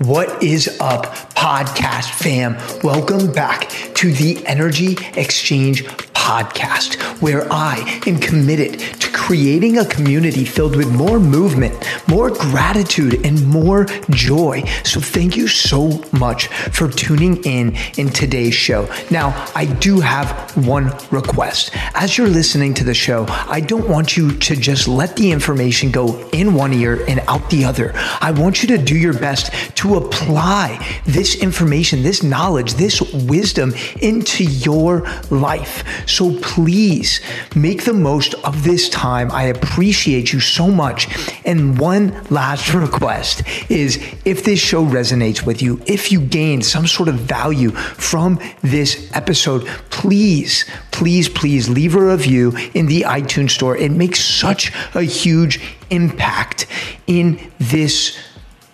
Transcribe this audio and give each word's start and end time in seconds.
What 0.00 0.42
is 0.42 0.76
up, 0.78 1.06
podcast 1.34 2.10
fam? 2.10 2.58
Welcome 2.84 3.32
back 3.32 3.70
to 3.94 4.12
the 4.12 4.44
Energy 4.44 4.98
Exchange 5.14 5.86
podcast, 6.26 6.96
where 7.22 7.46
I 7.52 8.02
am 8.04 8.18
committed 8.18 8.80
to 8.80 9.12
creating 9.12 9.78
a 9.78 9.84
community 9.84 10.44
filled 10.44 10.74
with 10.74 10.92
more 10.92 11.20
movement, 11.20 11.72
more 12.08 12.30
gratitude, 12.30 13.24
and 13.24 13.46
more 13.46 13.84
joy. 14.10 14.64
So, 14.82 14.98
thank 14.98 15.36
you 15.36 15.46
so 15.46 16.02
much 16.18 16.48
for 16.48 16.88
tuning 16.88 17.44
in 17.44 17.76
in 17.96 18.08
today's 18.08 18.54
show. 18.54 18.88
Now, 19.08 19.28
I 19.54 19.66
do 19.66 20.00
have 20.00 20.28
one 20.66 20.86
request. 21.12 21.70
As 21.94 22.18
you're 22.18 22.26
listening 22.26 22.74
to 22.74 22.84
the 22.84 22.94
show, 22.94 23.26
I 23.28 23.60
don't 23.60 23.88
want 23.88 24.16
you 24.16 24.32
to 24.32 24.56
just 24.56 24.88
let 24.88 25.14
the 25.14 25.30
information 25.30 25.92
go 25.92 26.28
in 26.30 26.54
one 26.54 26.72
ear 26.72 27.04
and 27.06 27.20
out 27.28 27.48
the 27.50 27.64
other. 27.64 27.92
I 28.20 28.32
want 28.32 28.62
you 28.62 28.68
to 28.76 28.78
do 28.78 28.96
your 28.96 29.14
best 29.14 29.52
to 29.76 29.94
apply 29.94 31.00
this 31.04 31.40
information, 31.40 32.02
this 32.02 32.24
knowledge, 32.24 32.74
this 32.74 33.00
wisdom 33.12 33.74
into 34.00 34.42
your 34.42 35.06
life. 35.30 35.84
Please 36.40 37.20
make 37.54 37.84
the 37.84 37.92
most 37.92 38.34
of 38.44 38.64
this 38.64 38.88
time. 38.88 39.30
I 39.30 39.44
appreciate 39.44 40.32
you 40.32 40.40
so 40.40 40.70
much. 40.70 41.08
And 41.44 41.78
one 41.78 42.24
last 42.30 42.72
request 42.86 43.42
is 43.68 43.96
if 44.24 44.44
this 44.44 44.58
show 44.58 44.84
resonates 44.84 45.44
with 45.44 45.62
you, 45.62 45.80
if 45.86 46.10
you 46.10 46.20
gain 46.20 46.62
some 46.62 46.86
sort 46.86 47.08
of 47.08 47.16
value 47.16 47.70
from 47.70 48.40
this 48.62 49.10
episode, 49.14 49.66
please, 49.90 50.64
please, 50.90 51.28
please 51.28 51.68
leave 51.68 51.94
a 51.94 52.02
review 52.02 52.56
in 52.74 52.86
the 52.86 53.02
iTunes 53.02 53.50
store. 53.50 53.76
It 53.76 53.92
makes 53.92 54.24
such 54.24 54.72
a 54.94 55.02
huge 55.02 55.60
impact 55.90 56.66
in 57.06 57.52
this 57.58 58.18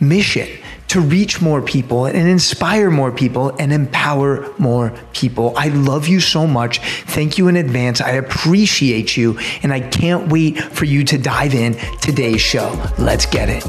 mission 0.01 0.49
to 0.93 1.01
reach 1.01 1.41
more 1.41 1.63
people 1.63 2.05
and 2.05 2.29
inspire 2.29 2.91
more 2.91 3.11
people 3.11 3.49
and 3.59 3.73
empower 3.73 4.53
more 4.59 4.91
people. 5.15 5.55
I 5.57 5.69
love 5.69 6.07
you 6.07 6.21
so 6.21 6.47
much. 6.47 6.81
Thank 6.81 7.39
you 7.39 7.49
in 7.49 7.57
advance. 7.57 8.03
I 8.03 8.11
appreciate 8.11 9.17
you. 9.17 9.39
And 9.63 9.73
I 9.73 9.81
can't 9.81 10.31
wait 10.31 10.61
for 10.61 10.85
you 10.85 11.03
to 11.05 11.17
dive 11.17 11.55
in 11.55 11.79
today's 12.03 12.43
show. 12.43 12.69
Let's 12.99 13.25
get 13.25 13.49
it. 13.49 13.65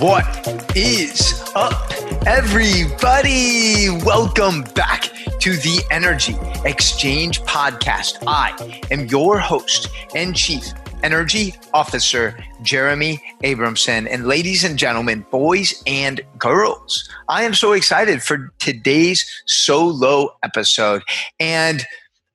What 0.00 0.72
is 0.74 1.44
up, 1.54 1.92
everybody? 2.26 3.90
Welcome 4.06 4.62
back 4.74 5.10
to 5.40 5.54
the 5.54 5.84
Energy 5.90 6.34
Exchange 6.64 7.42
Podcast. 7.42 8.24
I 8.26 8.80
am 8.90 9.04
your 9.04 9.38
host 9.38 9.88
and 10.14 10.34
chief 10.34 10.64
Energy 11.02 11.54
Officer 11.74 12.36
Jeremy 12.62 13.20
Abramson. 13.42 14.06
And 14.10 14.26
ladies 14.26 14.64
and 14.64 14.78
gentlemen, 14.78 15.26
boys 15.30 15.82
and 15.86 16.20
girls, 16.38 17.08
I 17.28 17.44
am 17.44 17.54
so 17.54 17.72
excited 17.72 18.22
for 18.22 18.52
today's 18.58 19.24
solo 19.46 20.30
episode. 20.42 21.02
And 21.38 21.84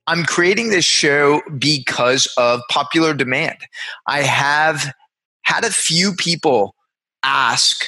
I'm 0.06 0.24
creating 0.24 0.70
this 0.70 0.84
show 0.84 1.42
because 1.58 2.32
of 2.36 2.60
popular 2.70 3.14
demand. 3.14 3.58
I 4.06 4.22
have 4.22 4.92
had 5.42 5.64
a 5.64 5.70
few 5.70 6.14
people 6.14 6.74
ask, 7.22 7.84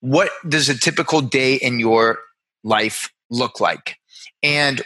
What 0.00 0.30
does 0.48 0.68
a 0.68 0.78
typical 0.78 1.20
day 1.20 1.56
in 1.56 1.78
your 1.78 2.18
life 2.64 3.10
look 3.30 3.60
like? 3.60 3.96
And 4.42 4.82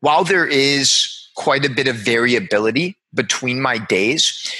while 0.00 0.24
there 0.24 0.46
is 0.46 1.17
quite 1.38 1.64
a 1.64 1.70
bit 1.70 1.86
of 1.86 1.94
variability 1.94 2.98
between 3.14 3.62
my 3.62 3.78
days, 3.78 4.52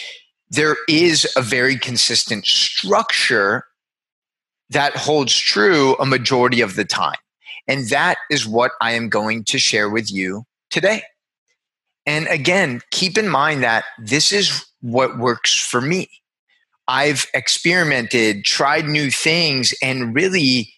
there 0.48 0.76
is 0.88 1.26
a 1.36 1.42
very 1.42 1.76
consistent 1.76 2.46
structure 2.46 3.64
that 4.70 4.96
holds 4.96 5.36
true 5.36 5.96
a 5.96 6.06
majority 6.06 6.60
of 6.60 6.76
the 6.76 6.84
time. 6.84 7.18
And 7.66 7.88
that 7.88 8.16
is 8.30 8.46
what 8.46 8.70
I 8.80 8.92
am 8.92 9.08
going 9.08 9.42
to 9.44 9.58
share 9.58 9.90
with 9.90 10.10
you 10.10 10.44
today. 10.70 11.02
And 12.06 12.28
again, 12.28 12.80
keep 12.92 13.18
in 13.18 13.28
mind 13.28 13.64
that 13.64 13.84
this 13.98 14.32
is 14.32 14.64
what 14.80 15.18
works 15.18 15.52
for 15.52 15.80
me. 15.80 16.08
I've 16.86 17.26
experimented, 17.34 18.44
tried 18.44 18.86
new 18.86 19.10
things, 19.10 19.74
and 19.82 20.14
really 20.14 20.72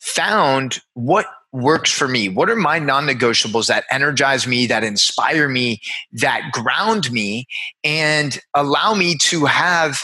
found 0.00 0.80
what 0.94 1.26
works 1.56 1.90
for 1.90 2.06
me? 2.06 2.28
What 2.28 2.50
are 2.50 2.56
my 2.56 2.78
non 2.78 3.06
negotiables 3.06 3.66
that 3.68 3.84
energize 3.90 4.46
me, 4.46 4.66
that 4.66 4.84
inspire 4.84 5.48
me, 5.48 5.80
that 6.12 6.52
ground 6.52 7.10
me, 7.10 7.46
and 7.82 8.38
allow 8.54 8.94
me 8.94 9.16
to 9.22 9.46
have 9.46 10.00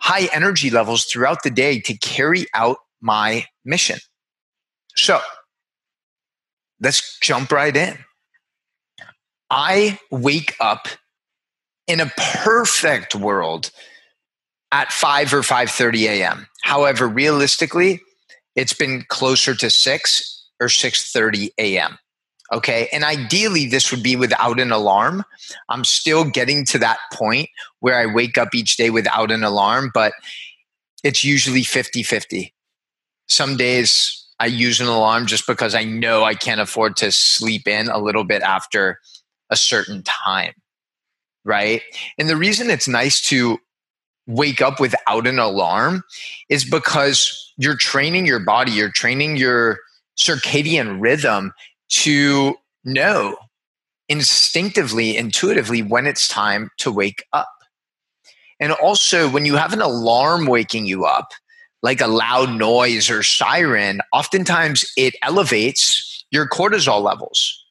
high 0.00 0.28
energy 0.32 0.70
levels 0.70 1.04
throughout 1.04 1.42
the 1.42 1.50
day 1.50 1.80
to 1.80 1.96
carry 1.98 2.46
out 2.54 2.78
my 3.00 3.44
mission? 3.64 3.98
So 4.94 5.20
let's 6.80 7.18
jump 7.20 7.50
right 7.52 7.76
in. 7.76 7.98
I 9.50 9.98
wake 10.10 10.54
up 10.60 10.88
in 11.86 12.00
a 12.00 12.12
perfect 12.42 13.14
world 13.14 13.70
at 14.70 14.92
5 14.92 15.34
or 15.34 15.40
5:30 15.40 16.02
a.m. 16.08 16.46
However, 16.62 17.08
realistically, 17.08 18.00
it's 18.54 18.74
been 18.74 19.04
closer 19.08 19.54
to 19.54 19.70
6 19.70 20.37
or 20.60 20.68
6:30 20.68 21.50
a.m. 21.58 21.98
Okay? 22.52 22.88
And 22.92 23.04
ideally 23.04 23.66
this 23.66 23.90
would 23.90 24.02
be 24.02 24.16
without 24.16 24.58
an 24.58 24.72
alarm. 24.72 25.24
I'm 25.68 25.84
still 25.84 26.24
getting 26.24 26.64
to 26.66 26.78
that 26.78 26.98
point 27.12 27.48
where 27.80 27.98
I 27.98 28.06
wake 28.06 28.38
up 28.38 28.54
each 28.54 28.76
day 28.76 28.90
without 28.90 29.30
an 29.30 29.44
alarm, 29.44 29.90
but 29.92 30.12
it's 31.04 31.22
usually 31.22 31.62
50-50. 31.62 32.52
Some 33.28 33.56
days 33.56 34.26
I 34.40 34.46
use 34.46 34.80
an 34.80 34.86
alarm 34.86 35.26
just 35.26 35.46
because 35.46 35.74
I 35.74 35.84
know 35.84 36.24
I 36.24 36.34
can't 36.34 36.60
afford 36.60 36.96
to 36.96 37.12
sleep 37.12 37.68
in 37.68 37.88
a 37.88 37.98
little 37.98 38.24
bit 38.24 38.42
after 38.42 38.98
a 39.50 39.56
certain 39.56 40.02
time. 40.02 40.54
Right? 41.44 41.82
And 42.18 42.28
the 42.28 42.36
reason 42.36 42.70
it's 42.70 42.88
nice 42.88 43.20
to 43.28 43.58
wake 44.26 44.60
up 44.60 44.80
without 44.80 45.26
an 45.26 45.38
alarm 45.38 46.02
is 46.48 46.64
because 46.64 47.52
you're 47.56 47.76
training 47.76 48.26
your 48.26 48.40
body, 48.40 48.72
you're 48.72 48.90
training 48.90 49.36
your 49.36 49.78
circadian 50.18 51.00
rhythm 51.00 51.52
to 51.90 52.56
know 52.84 53.36
instinctively, 54.08 55.16
intuitively 55.16 55.82
when 55.82 56.06
it's 56.06 56.28
time 56.28 56.70
to 56.78 56.90
wake 56.90 57.24
up. 57.32 57.48
And 58.60 58.72
also, 58.72 59.28
when 59.28 59.46
you 59.46 59.56
have 59.56 59.72
an 59.72 59.80
alarm 59.80 60.46
waking 60.46 60.86
you 60.86 61.04
up, 61.04 61.28
like 61.82 62.00
a 62.00 62.08
loud 62.08 62.50
noise 62.58 63.08
or 63.08 63.22
siren, 63.22 64.00
oftentimes 64.12 64.84
it 64.96 65.14
elevates 65.22 66.24
your 66.30 66.48
cortisol 66.48 67.02
levels, 67.02 67.64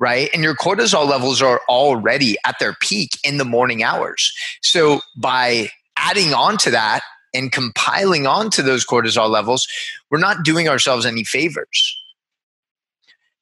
right? 0.00 0.28
And 0.34 0.42
your 0.42 0.56
cortisol 0.56 1.08
levels 1.08 1.40
are 1.40 1.60
already 1.68 2.36
at 2.44 2.56
their 2.58 2.74
peak 2.80 3.10
in 3.22 3.38
the 3.38 3.44
morning 3.44 3.84
hours. 3.84 4.32
So, 4.62 5.00
by 5.16 5.68
adding 5.96 6.34
on 6.34 6.58
to 6.58 6.70
that, 6.72 7.02
and 7.38 7.52
compiling 7.52 8.26
onto 8.26 8.62
those 8.62 8.84
cortisol 8.84 9.30
levels, 9.30 9.68
we're 10.10 10.18
not 10.18 10.42
doing 10.42 10.68
ourselves 10.68 11.06
any 11.06 11.22
favors. 11.22 11.96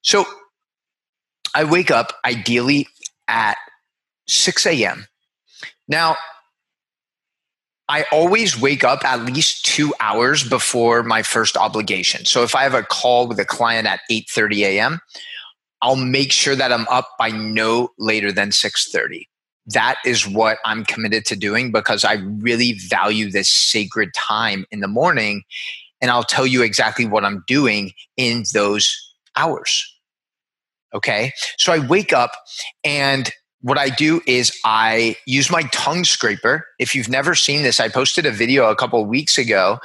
So 0.03 0.27
I 1.55 1.65
wake 1.65 1.91
up 1.91 2.13
ideally 2.25 2.87
at 3.27 3.57
6 4.29 4.67
a.m. 4.67 5.07
Now, 5.89 6.17
I 7.89 8.05
always 8.13 8.61
wake 8.61 8.85
up 8.85 9.05
at 9.05 9.25
least 9.25 9.65
two 9.65 9.95
hours 10.01 10.47
before 10.47 11.03
my 11.03 11.23
first 11.23 11.57
obligation. 11.57 12.27
So 12.27 12.43
if 12.43 12.55
I 12.55 12.65
have 12.65 12.75
a 12.75 12.83
call 12.83 13.27
with 13.29 13.39
a 13.39 13.45
client 13.45 13.87
at 13.87 14.01
8:30 14.11 14.65
a.m., 14.65 15.01
I'll 15.81 15.97
make 15.97 16.33
sure 16.33 16.57
that 16.57 16.73
I'm 16.73 16.89
up 16.89 17.09
by 17.19 17.31
no 17.31 17.91
later 17.97 18.33
than 18.33 18.51
6:30 18.51 19.29
that 19.69 19.97
is 20.05 20.27
what 20.27 20.59
I'm 20.65 20.85
committed 20.85 21.25
to 21.27 21.37
doing 21.37 21.73
because 21.73 22.05
I 22.05 22.15
really 22.15 22.75
value 22.89 23.31
this 23.31 23.51
sacred 23.51 24.15
time 24.15 24.65
in 24.71 24.81
the 24.81 24.89
morning. 24.89 25.43
And 26.01 26.11
I'll 26.11 26.23
tell 26.23 26.47
you 26.47 26.63
exactly 26.63 27.07
what 27.07 27.25
I'm 27.25 27.43
doing 27.47 27.93
in 28.17 28.45
those 28.53 28.97
hours. 29.35 29.85
Okay. 30.95 31.33
So 31.59 31.73
I 31.73 31.79
wake 31.79 32.13
up 32.13 32.33
and 32.85 33.31
what 33.63 33.79
I 33.79 33.89
do 33.89 34.21
is 34.27 34.53
I 34.65 35.17
use 35.27 35.51
my 35.51 35.63
tongue 35.73 36.05
scraper. 36.05 36.65
If 36.79 36.95
you've 36.95 37.09
never 37.09 37.35
seen 37.35 37.63
this, 37.63 37.81
I 37.81 37.89
posted 37.89 38.25
a 38.25 38.31
video 38.31 38.71
a 38.71 38.77
couple 38.77 39.05
weeks 39.05 39.39
ago. 39.39 39.79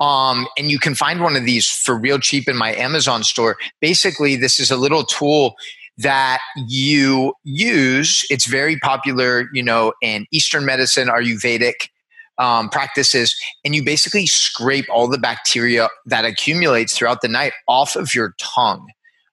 Um, 0.00 0.46
and 0.58 0.70
you 0.70 0.78
can 0.78 0.94
find 0.94 1.22
one 1.22 1.36
of 1.36 1.46
these 1.46 1.66
for 1.70 1.96
real 1.96 2.18
cheap 2.18 2.46
in 2.46 2.56
my 2.56 2.74
Amazon 2.74 3.22
store. 3.22 3.56
Basically, 3.80 4.36
this 4.36 4.60
is 4.60 4.70
a 4.70 4.76
little 4.76 5.04
tool 5.04 5.54
that 5.98 6.40
you 6.56 7.34
use. 7.44 8.24
It's 8.30 8.46
very 8.46 8.78
popular, 8.78 9.48
you 9.52 9.62
know, 9.62 9.92
in 10.02 10.26
Eastern 10.32 10.64
medicine, 10.64 11.08
Ayurvedic 11.08 11.88
um, 12.38 12.68
practices, 12.70 13.36
and 13.64 13.74
you 13.74 13.84
basically 13.84 14.26
scrape 14.26 14.86
all 14.90 15.08
the 15.08 15.18
bacteria 15.18 15.88
that 16.06 16.24
accumulates 16.24 16.96
throughout 16.96 17.20
the 17.20 17.28
night 17.28 17.52
off 17.68 17.94
of 17.94 18.14
your 18.14 18.34
tongue, 18.40 18.86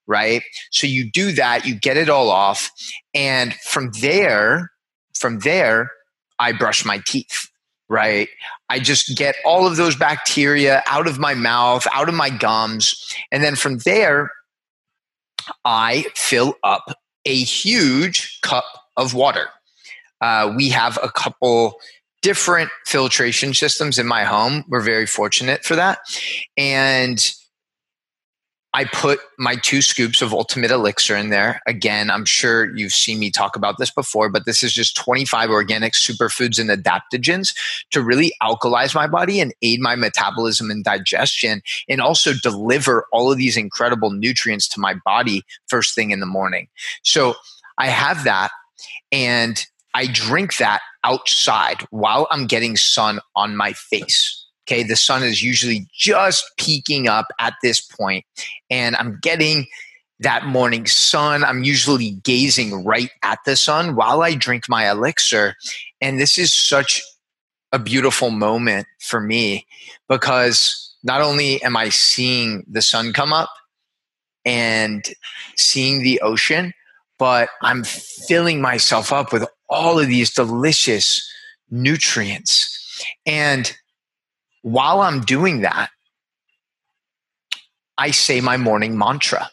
right? 0.06 0.44
So 0.72 0.86
you 0.86 1.10
do 1.10 1.32
that, 1.32 1.66
you 1.66 1.76
get 1.76 1.98
it 1.98 2.10
all 2.10 2.30
off, 2.30 2.70
and 3.14 3.54
from 3.56 3.92
there, 4.02 4.72
from 5.18 5.40
there, 5.40 5.92
I 6.40 6.52
brush 6.52 6.86
my 6.86 7.02
teeth, 7.06 7.48
right? 7.90 8.30
I 8.70 8.80
just 8.80 9.18
get 9.18 9.36
all 9.46 9.66
of 9.66 9.76
those 9.76 9.96
bacteria 9.96 10.84
out 10.88 11.08
of 11.08 11.20
my 11.20 11.34
mouth, 11.34 11.86
out 11.94 12.08
of 12.08 12.16
my 12.16 12.30
gums. 12.30 12.96
And 13.32 13.44
then 13.44 13.56
from 13.56 13.80
there, 13.80 14.32
I 15.66 16.06
fill 16.16 16.56
up 16.64 16.98
a 17.26 17.36
huge 17.36 18.40
cup 18.42 18.66
of 18.98 19.14
water. 19.14 19.50
Uh, 20.22 20.54
we 20.56 20.70
have 20.70 21.00
a 21.02 21.10
couple 21.10 21.80
different 22.22 22.70
filtration 22.86 23.54
systems 23.54 23.98
in 23.98 24.06
my 24.06 24.24
home. 24.24 24.66
We're 24.68 24.82
very 24.82 25.06
fortunate 25.06 25.64
for 25.64 25.76
that. 25.76 26.00
And 26.58 27.34
I 28.74 28.86
put 28.86 29.20
my 29.40 29.56
two 29.56 29.82
scoops 29.82 30.22
of 30.22 30.32
Ultimate 30.32 30.70
Elixir 30.70 31.16
in 31.16 31.32
there. 31.32 31.60
Again, 31.66 32.12
I'm 32.12 32.26
sure 32.26 32.76
you've 32.76 32.92
seen 32.92 33.18
me 33.18 33.32
talk 33.32 33.56
about 33.56 33.80
this 33.80 33.90
before, 33.90 34.30
but 34.30 34.46
this 34.46 34.62
is 34.62 34.74
just 34.74 34.96
25 34.96 35.50
organic 35.50 35.94
superfoods 35.94 36.60
and 36.60 36.70
adaptogens 36.70 37.56
to 37.90 38.04
really 38.04 38.34
alkalize 38.44 38.94
my 38.94 39.08
body 39.08 39.40
and 39.40 39.56
aid 39.64 39.80
my 39.80 39.96
metabolism 39.96 40.70
and 40.70 40.84
digestion, 40.84 41.64
and 41.88 42.00
also 42.00 42.34
deliver 42.44 43.06
all 43.12 43.32
of 43.32 43.40
these 43.40 43.58
incredible 43.58 44.12
nutrients 44.12 44.68
to 44.68 44.80
my 44.80 44.94
body 45.04 45.44
first 45.68 45.96
thing 45.96 46.12
in 46.12 46.20
the 46.20 46.28
morning. 46.28 46.68
So 47.02 47.36
I 47.80 47.88
have 47.88 48.24
that, 48.26 48.52
and 49.12 49.66
I 49.96 50.06
drink 50.06 50.58
that 50.58 50.82
outside 51.04 51.88
while 51.90 52.28
I'm 52.30 52.46
getting 52.46 52.78
sun 52.78 53.20
on 53.36 53.58
my 53.58 53.74
face. 53.74 54.39
Okay, 54.70 54.84
the 54.84 54.96
sun 54.96 55.24
is 55.24 55.42
usually 55.42 55.88
just 55.92 56.46
peaking 56.58 57.08
up 57.08 57.26
at 57.40 57.56
this 57.64 57.82
point, 57.82 58.24
and 58.70 58.96
I'm 58.98 59.18
getting 59.20 59.66
that 60.20 60.46
morning 60.46 60.86
sun. 60.86 61.44
I'm 61.44 61.64
usually 61.64 62.12
gazing 62.24 62.84
right 62.84 63.10
at 63.24 63.40
the 63.46 63.56
sun 63.56 63.96
while 63.96 64.22
I 64.22 64.36
drink 64.36 64.70
my 64.70 64.90
elixir. 64.90 65.56
And 66.02 66.20
this 66.20 66.38
is 66.38 66.54
such 66.54 67.02
a 67.72 67.80
beautiful 67.80 68.30
moment 68.30 68.88
for 69.00 69.20
me 69.20 69.66
because 70.08 70.96
not 71.04 71.22
only 71.22 71.64
am 71.64 71.78
I 71.78 71.90
seeing 71.90 72.64
the 72.70 72.82
sun 72.82 73.14
come 73.14 73.32
up 73.32 73.50
and 74.46 75.08
seeing 75.56 76.04
the 76.04 76.20
ocean, 76.22 76.74
but 77.18 77.50
I'm 77.62 77.84
filling 77.84 78.62
myself 78.62 79.12
up 79.14 79.32
with 79.32 79.46
all 79.70 80.00
of 80.00 80.08
these 80.08 80.34
delicious 80.34 81.28
nutrients. 81.70 82.76
And 83.26 83.74
while 84.72 85.02
I'm 85.02 85.22
doing 85.22 85.62
that, 85.62 85.90
I 87.98 88.12
say 88.12 88.40
my 88.40 88.58
morning 88.58 88.98
mantra. 88.98 89.50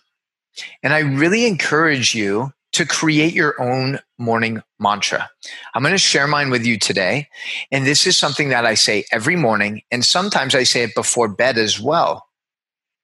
And 0.83 0.93
I 0.93 1.01
really 1.01 1.47
encourage 1.47 2.15
you 2.15 2.53
to 2.73 2.87
create 2.87 3.33
your 3.33 3.61
own 3.61 3.99
morning 4.19 4.63
mantra. 4.79 5.31
I'm 5.75 5.83
going 5.83 5.95
to 5.95 5.99
share 5.99 6.27
mine 6.27 6.51
with 6.51 6.67
you 6.67 6.79
today. 6.79 7.29
And 7.73 7.87
this 7.87 8.07
is 8.07 8.19
something 8.19 8.51
that 8.51 8.67
I 8.67 8.75
say 8.75 9.05
every 9.11 9.37
morning. 9.37 9.83
And 9.91 10.05
sometimes 10.05 10.55
I 10.55 10.65
say 10.65 10.83
it 10.83 10.95
before 10.95 11.29
bed 11.29 11.57
as 11.57 11.81
well. 11.81 12.27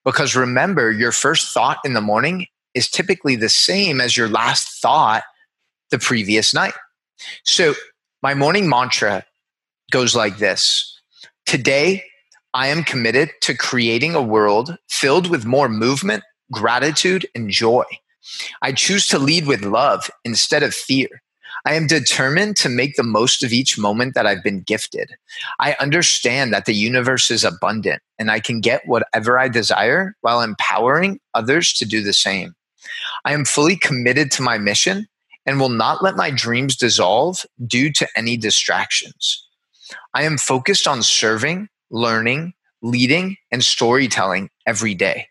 Because 0.04 0.36
remember, 0.36 0.90
your 0.90 1.12
first 1.12 1.54
thought 1.54 1.78
in 1.84 1.94
the 1.94 2.00
morning 2.00 2.46
is 2.74 2.90
typically 2.90 3.36
the 3.36 3.48
same 3.48 4.00
as 4.00 4.16
your 4.16 4.28
last 4.28 4.80
thought 4.82 5.22
the 5.90 5.98
previous 5.98 6.52
night. 6.52 6.74
So 7.44 7.74
my 8.22 8.34
morning 8.34 8.68
mantra 8.68 9.24
goes 9.90 10.14
like 10.14 10.38
this 10.38 10.91
Today, 11.46 12.04
I 12.54 12.68
am 12.68 12.84
committed 12.84 13.30
to 13.42 13.56
creating 13.56 14.14
a 14.14 14.22
world 14.22 14.76
filled 14.88 15.30
with 15.30 15.44
more 15.44 15.68
movement, 15.68 16.22
gratitude, 16.50 17.26
and 17.34 17.50
joy. 17.50 17.84
I 18.62 18.72
choose 18.72 19.08
to 19.08 19.18
lead 19.18 19.46
with 19.46 19.64
love 19.64 20.10
instead 20.24 20.62
of 20.62 20.74
fear. 20.74 21.08
I 21.64 21.74
am 21.74 21.86
determined 21.86 22.56
to 22.58 22.68
make 22.68 22.96
the 22.96 23.02
most 23.02 23.42
of 23.42 23.52
each 23.52 23.78
moment 23.78 24.14
that 24.14 24.26
I've 24.26 24.42
been 24.42 24.62
gifted. 24.62 25.14
I 25.60 25.76
understand 25.78 26.52
that 26.52 26.64
the 26.64 26.74
universe 26.74 27.30
is 27.30 27.44
abundant 27.44 28.02
and 28.18 28.30
I 28.30 28.40
can 28.40 28.60
get 28.60 28.86
whatever 28.86 29.38
I 29.38 29.48
desire 29.48 30.16
while 30.22 30.40
empowering 30.40 31.20
others 31.34 31.72
to 31.74 31.84
do 31.84 32.02
the 32.02 32.12
same. 32.12 32.54
I 33.24 33.32
am 33.32 33.44
fully 33.44 33.76
committed 33.76 34.30
to 34.32 34.42
my 34.42 34.58
mission 34.58 35.06
and 35.46 35.60
will 35.60 35.68
not 35.68 36.02
let 36.02 36.16
my 36.16 36.30
dreams 36.30 36.76
dissolve 36.76 37.44
due 37.66 37.92
to 37.92 38.08
any 38.16 38.36
distractions. 38.36 39.46
I 40.14 40.22
am 40.22 40.38
focused 40.38 40.86
on 40.86 41.02
serving, 41.02 41.68
learning, 41.90 42.54
leading, 42.82 43.36
and 43.50 43.64
storytelling 43.64 44.50
every 44.66 44.94
day. 44.94 45.28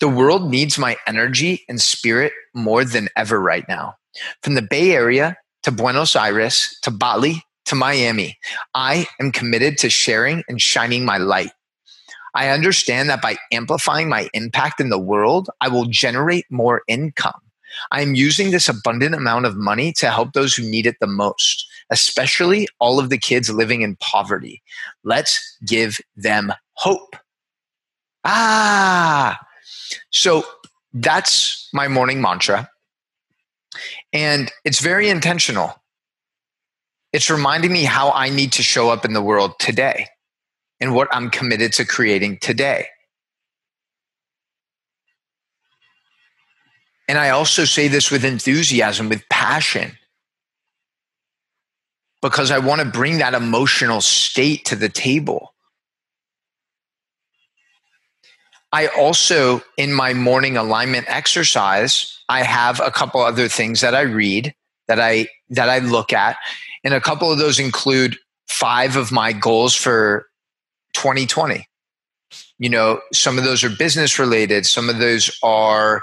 The 0.00 0.08
world 0.08 0.50
needs 0.50 0.78
my 0.78 0.96
energy 1.06 1.64
and 1.68 1.80
spirit 1.80 2.32
more 2.54 2.84
than 2.84 3.08
ever 3.16 3.40
right 3.40 3.64
now. 3.68 3.94
From 4.42 4.54
the 4.54 4.62
Bay 4.62 4.92
Area 4.92 5.36
to 5.62 5.70
Buenos 5.70 6.16
Aires 6.16 6.76
to 6.82 6.90
Bali 6.90 7.42
to 7.66 7.74
Miami, 7.74 8.36
I 8.74 9.06
am 9.20 9.30
committed 9.30 9.78
to 9.78 9.90
sharing 9.90 10.42
and 10.48 10.60
shining 10.60 11.04
my 11.04 11.18
light. 11.18 11.52
I 12.34 12.48
understand 12.48 13.10
that 13.10 13.22
by 13.22 13.36
amplifying 13.52 14.08
my 14.08 14.28
impact 14.32 14.80
in 14.80 14.88
the 14.88 14.98
world, 14.98 15.50
I 15.60 15.68
will 15.68 15.84
generate 15.84 16.46
more 16.50 16.82
income. 16.88 17.40
I 17.90 18.02
am 18.02 18.14
using 18.14 18.50
this 18.50 18.68
abundant 18.68 19.14
amount 19.14 19.46
of 19.46 19.56
money 19.56 19.92
to 19.94 20.10
help 20.10 20.32
those 20.32 20.54
who 20.54 20.68
need 20.68 20.86
it 20.86 20.96
the 21.00 21.06
most 21.06 21.66
especially 21.92 22.66
all 22.80 22.98
of 22.98 23.10
the 23.10 23.18
kids 23.18 23.50
living 23.50 23.82
in 23.82 23.96
poverty. 23.96 24.62
Let's 25.04 25.38
give 25.66 26.00
them 26.16 26.52
hope. 26.72 27.14
Ah, 28.24 29.38
so 30.10 30.42
that's 30.94 31.68
my 31.74 31.88
morning 31.88 32.22
mantra. 32.22 32.68
And 34.12 34.50
it's 34.64 34.80
very 34.80 35.10
intentional. 35.10 35.74
It's 37.12 37.28
reminding 37.28 37.72
me 37.72 37.84
how 37.84 38.10
I 38.10 38.30
need 38.30 38.52
to 38.52 38.62
show 38.62 38.88
up 38.88 39.04
in 39.04 39.12
the 39.12 39.22
world 39.22 39.52
today 39.58 40.06
and 40.80 40.94
what 40.94 41.08
I'm 41.12 41.28
committed 41.28 41.74
to 41.74 41.84
creating 41.84 42.38
today. 42.38 42.86
And 47.06 47.18
I 47.18 47.30
also 47.30 47.66
say 47.66 47.88
this 47.88 48.10
with 48.10 48.24
enthusiasm, 48.24 49.10
with 49.10 49.28
passion 49.28 49.98
because 52.22 52.52
I 52.52 52.58
want 52.58 52.80
to 52.80 52.86
bring 52.86 53.18
that 53.18 53.34
emotional 53.34 54.00
state 54.00 54.64
to 54.66 54.76
the 54.76 54.88
table. 54.88 55.52
I 58.72 58.86
also, 58.86 59.60
in 59.76 59.92
my 59.92 60.14
morning 60.14 60.56
alignment 60.56 61.04
exercise, 61.08 62.18
I 62.28 62.42
have 62.42 62.80
a 62.80 62.90
couple 62.90 63.20
other 63.20 63.48
things 63.48 63.82
that 63.82 63.94
I 63.94 64.02
read 64.02 64.54
that 64.88 64.98
I 64.98 65.28
that 65.50 65.68
I 65.68 65.78
look 65.80 66.12
at, 66.12 66.36
and 66.82 66.94
a 66.94 67.00
couple 67.00 67.30
of 67.30 67.38
those 67.38 67.58
include 67.58 68.16
five 68.48 68.96
of 68.96 69.12
my 69.12 69.32
goals 69.32 69.74
for 69.74 70.26
2020. 70.94 71.66
You 72.58 72.68
know, 72.70 73.00
some 73.12 73.36
of 73.36 73.44
those 73.44 73.62
are 73.62 73.70
business 73.70 74.18
related, 74.18 74.64
some 74.64 74.88
of 74.88 74.98
those 74.98 75.36
are 75.42 76.02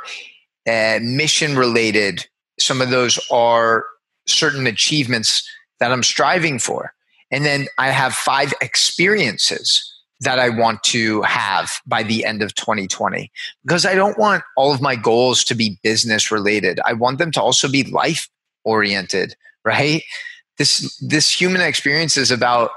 uh, 0.67 0.99
mission 1.01 1.57
related, 1.57 2.27
some 2.59 2.81
of 2.81 2.91
those 2.91 3.19
are 3.31 3.85
certain 4.27 4.67
achievements 4.67 5.49
that 5.79 5.91
I'm 5.91 6.03
striving 6.03 6.59
for. 6.59 6.93
And 7.31 7.45
then 7.45 7.67
I 7.77 7.89
have 7.89 8.13
five 8.13 8.53
experiences 8.61 9.85
that 10.21 10.39
I 10.39 10.49
want 10.49 10.83
to 10.83 11.21
have 11.21 11.79
by 11.85 12.03
the 12.03 12.25
end 12.25 12.41
of 12.41 12.53
2020 12.55 13.31
because 13.63 13.85
I 13.85 13.95
don't 13.95 14.17
want 14.17 14.43
all 14.57 14.73
of 14.73 14.81
my 14.81 14.95
goals 14.95 15.43
to 15.45 15.55
be 15.55 15.79
business 15.81 16.31
related. 16.31 16.79
I 16.85 16.93
want 16.93 17.19
them 17.19 17.31
to 17.31 17.41
also 17.41 17.69
be 17.69 17.83
life 17.83 18.27
oriented, 18.65 19.35
right? 19.63 20.03
This 20.57 20.97
this 20.97 21.31
human 21.31 21.61
experience 21.61 22.17
is 22.17 22.31
about 22.31 22.71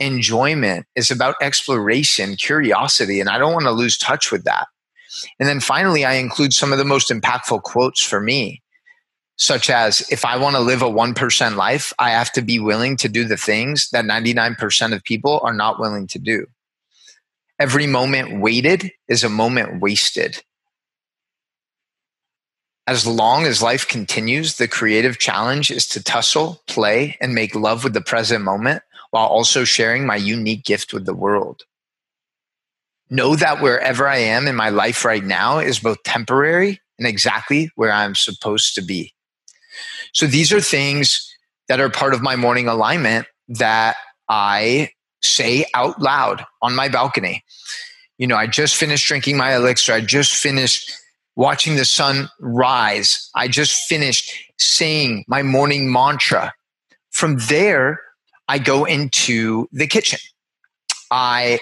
enjoyment, 0.00 0.86
it's 0.94 1.10
about 1.10 1.36
exploration, 1.40 2.36
curiosity, 2.36 3.20
and 3.20 3.28
I 3.28 3.38
don't 3.38 3.52
want 3.52 3.64
to 3.66 3.72
lose 3.72 3.98
touch 3.98 4.32
with 4.32 4.44
that. 4.44 4.66
And 5.38 5.48
then 5.48 5.60
finally 5.60 6.04
I 6.04 6.14
include 6.14 6.52
some 6.52 6.72
of 6.72 6.78
the 6.78 6.84
most 6.84 7.10
impactful 7.10 7.62
quotes 7.62 8.02
for 8.02 8.20
me 8.20 8.62
such 9.36 9.68
as 9.68 10.00
if 10.10 10.24
I 10.24 10.36
want 10.36 10.56
to 10.56 10.62
live 10.62 10.82
a 10.82 10.86
1% 10.86 11.56
life, 11.56 11.92
I 11.98 12.10
have 12.10 12.32
to 12.32 12.42
be 12.42 12.58
willing 12.58 12.96
to 12.98 13.08
do 13.08 13.24
the 13.24 13.36
things 13.36 13.90
that 13.90 14.04
99% 14.04 14.94
of 14.94 15.04
people 15.04 15.40
are 15.42 15.52
not 15.52 15.78
willing 15.78 16.06
to 16.08 16.18
do. 16.18 16.46
Every 17.58 17.86
moment 17.86 18.40
waited 18.40 18.92
is 19.08 19.24
a 19.24 19.28
moment 19.28 19.80
wasted. 19.80 20.42
As 22.86 23.06
long 23.06 23.44
as 23.44 23.62
life 23.62 23.88
continues, 23.88 24.56
the 24.56 24.68
creative 24.68 25.18
challenge 25.18 25.70
is 25.70 25.86
to 25.88 26.02
tussle, 26.02 26.62
play, 26.66 27.16
and 27.20 27.34
make 27.34 27.54
love 27.54 27.82
with 27.82 27.94
the 27.94 28.00
present 28.00 28.44
moment 28.44 28.82
while 29.10 29.26
also 29.26 29.64
sharing 29.64 30.06
my 30.06 30.16
unique 30.16 30.64
gift 30.64 30.92
with 30.92 31.04
the 31.04 31.14
world. 31.14 31.62
Know 33.10 33.36
that 33.36 33.60
wherever 33.60 34.08
I 34.08 34.18
am 34.18 34.46
in 34.46 34.54
my 34.54 34.68
life 34.70 35.04
right 35.04 35.24
now 35.24 35.58
is 35.58 35.80
both 35.80 36.02
temporary 36.04 36.80
and 36.98 37.06
exactly 37.06 37.70
where 37.74 37.92
I'm 37.92 38.14
supposed 38.14 38.74
to 38.76 38.82
be. 38.82 39.15
So 40.16 40.26
these 40.26 40.50
are 40.50 40.62
things 40.62 41.30
that 41.68 41.78
are 41.78 41.90
part 41.90 42.14
of 42.14 42.22
my 42.22 42.36
morning 42.36 42.68
alignment 42.68 43.26
that 43.48 43.96
I 44.30 44.88
say 45.22 45.66
out 45.74 46.00
loud 46.00 46.42
on 46.62 46.74
my 46.74 46.88
balcony. 46.88 47.44
You 48.16 48.26
know, 48.26 48.36
I 48.36 48.46
just 48.46 48.76
finished 48.76 49.06
drinking 49.06 49.36
my 49.36 49.54
elixir. 49.54 49.92
I 49.92 50.00
just 50.00 50.32
finished 50.34 50.90
watching 51.36 51.76
the 51.76 51.84
sun 51.84 52.30
rise. 52.40 53.28
I 53.34 53.46
just 53.46 53.86
finished 53.88 54.32
saying 54.58 55.26
my 55.28 55.42
morning 55.42 55.92
mantra. 55.92 56.54
From 57.10 57.36
there, 57.50 58.00
I 58.48 58.58
go 58.58 58.86
into 58.86 59.68
the 59.70 59.86
kitchen. 59.86 60.18
I 61.10 61.60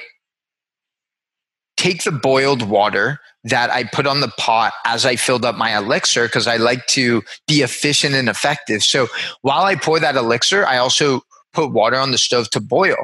take 1.76 2.04
the 2.04 2.12
boiled 2.12 2.62
water 2.62 3.18
that 3.44 3.70
I 3.70 3.84
put 3.84 4.06
on 4.06 4.20
the 4.20 4.32
pot 4.38 4.72
as 4.84 5.04
I 5.04 5.16
filled 5.16 5.44
up 5.44 5.56
my 5.56 5.76
elixir 5.76 6.26
because 6.26 6.46
I 6.46 6.56
like 6.56 6.86
to 6.88 7.22
be 7.46 7.62
efficient 7.62 8.14
and 8.14 8.28
effective. 8.28 8.82
So 8.82 9.08
while 9.42 9.64
I 9.64 9.76
pour 9.76 10.00
that 10.00 10.16
elixir, 10.16 10.66
I 10.66 10.78
also 10.78 11.20
put 11.52 11.72
water 11.72 11.96
on 11.96 12.10
the 12.10 12.18
stove 12.18 12.50
to 12.50 12.60
boil. 12.60 12.96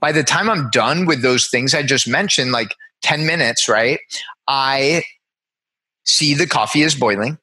By 0.00 0.12
the 0.12 0.22
time 0.22 0.48
I'm 0.48 0.70
done 0.70 1.06
with 1.06 1.22
those 1.22 1.48
things 1.48 1.74
I 1.74 1.82
just 1.82 2.08
mentioned, 2.08 2.52
like 2.52 2.74
10 3.02 3.26
minutes, 3.26 3.68
right? 3.68 3.98
I 4.48 5.04
see 6.04 6.34
the 6.34 6.46
coffee 6.46 6.82
is 6.82 6.94
boiling. 6.94 7.38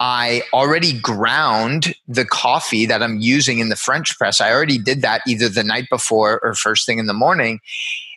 I 0.00 0.42
already 0.52 0.98
ground 0.98 1.94
the 2.06 2.24
coffee 2.24 2.86
that 2.86 3.02
I'm 3.02 3.18
using 3.18 3.58
in 3.58 3.68
the 3.68 3.76
French 3.76 4.16
press. 4.16 4.40
I 4.40 4.52
already 4.52 4.78
did 4.78 5.02
that 5.02 5.22
either 5.26 5.48
the 5.48 5.64
night 5.64 5.88
before 5.90 6.38
or 6.42 6.54
first 6.54 6.86
thing 6.86 6.98
in 6.98 7.06
the 7.06 7.14
morning. 7.14 7.58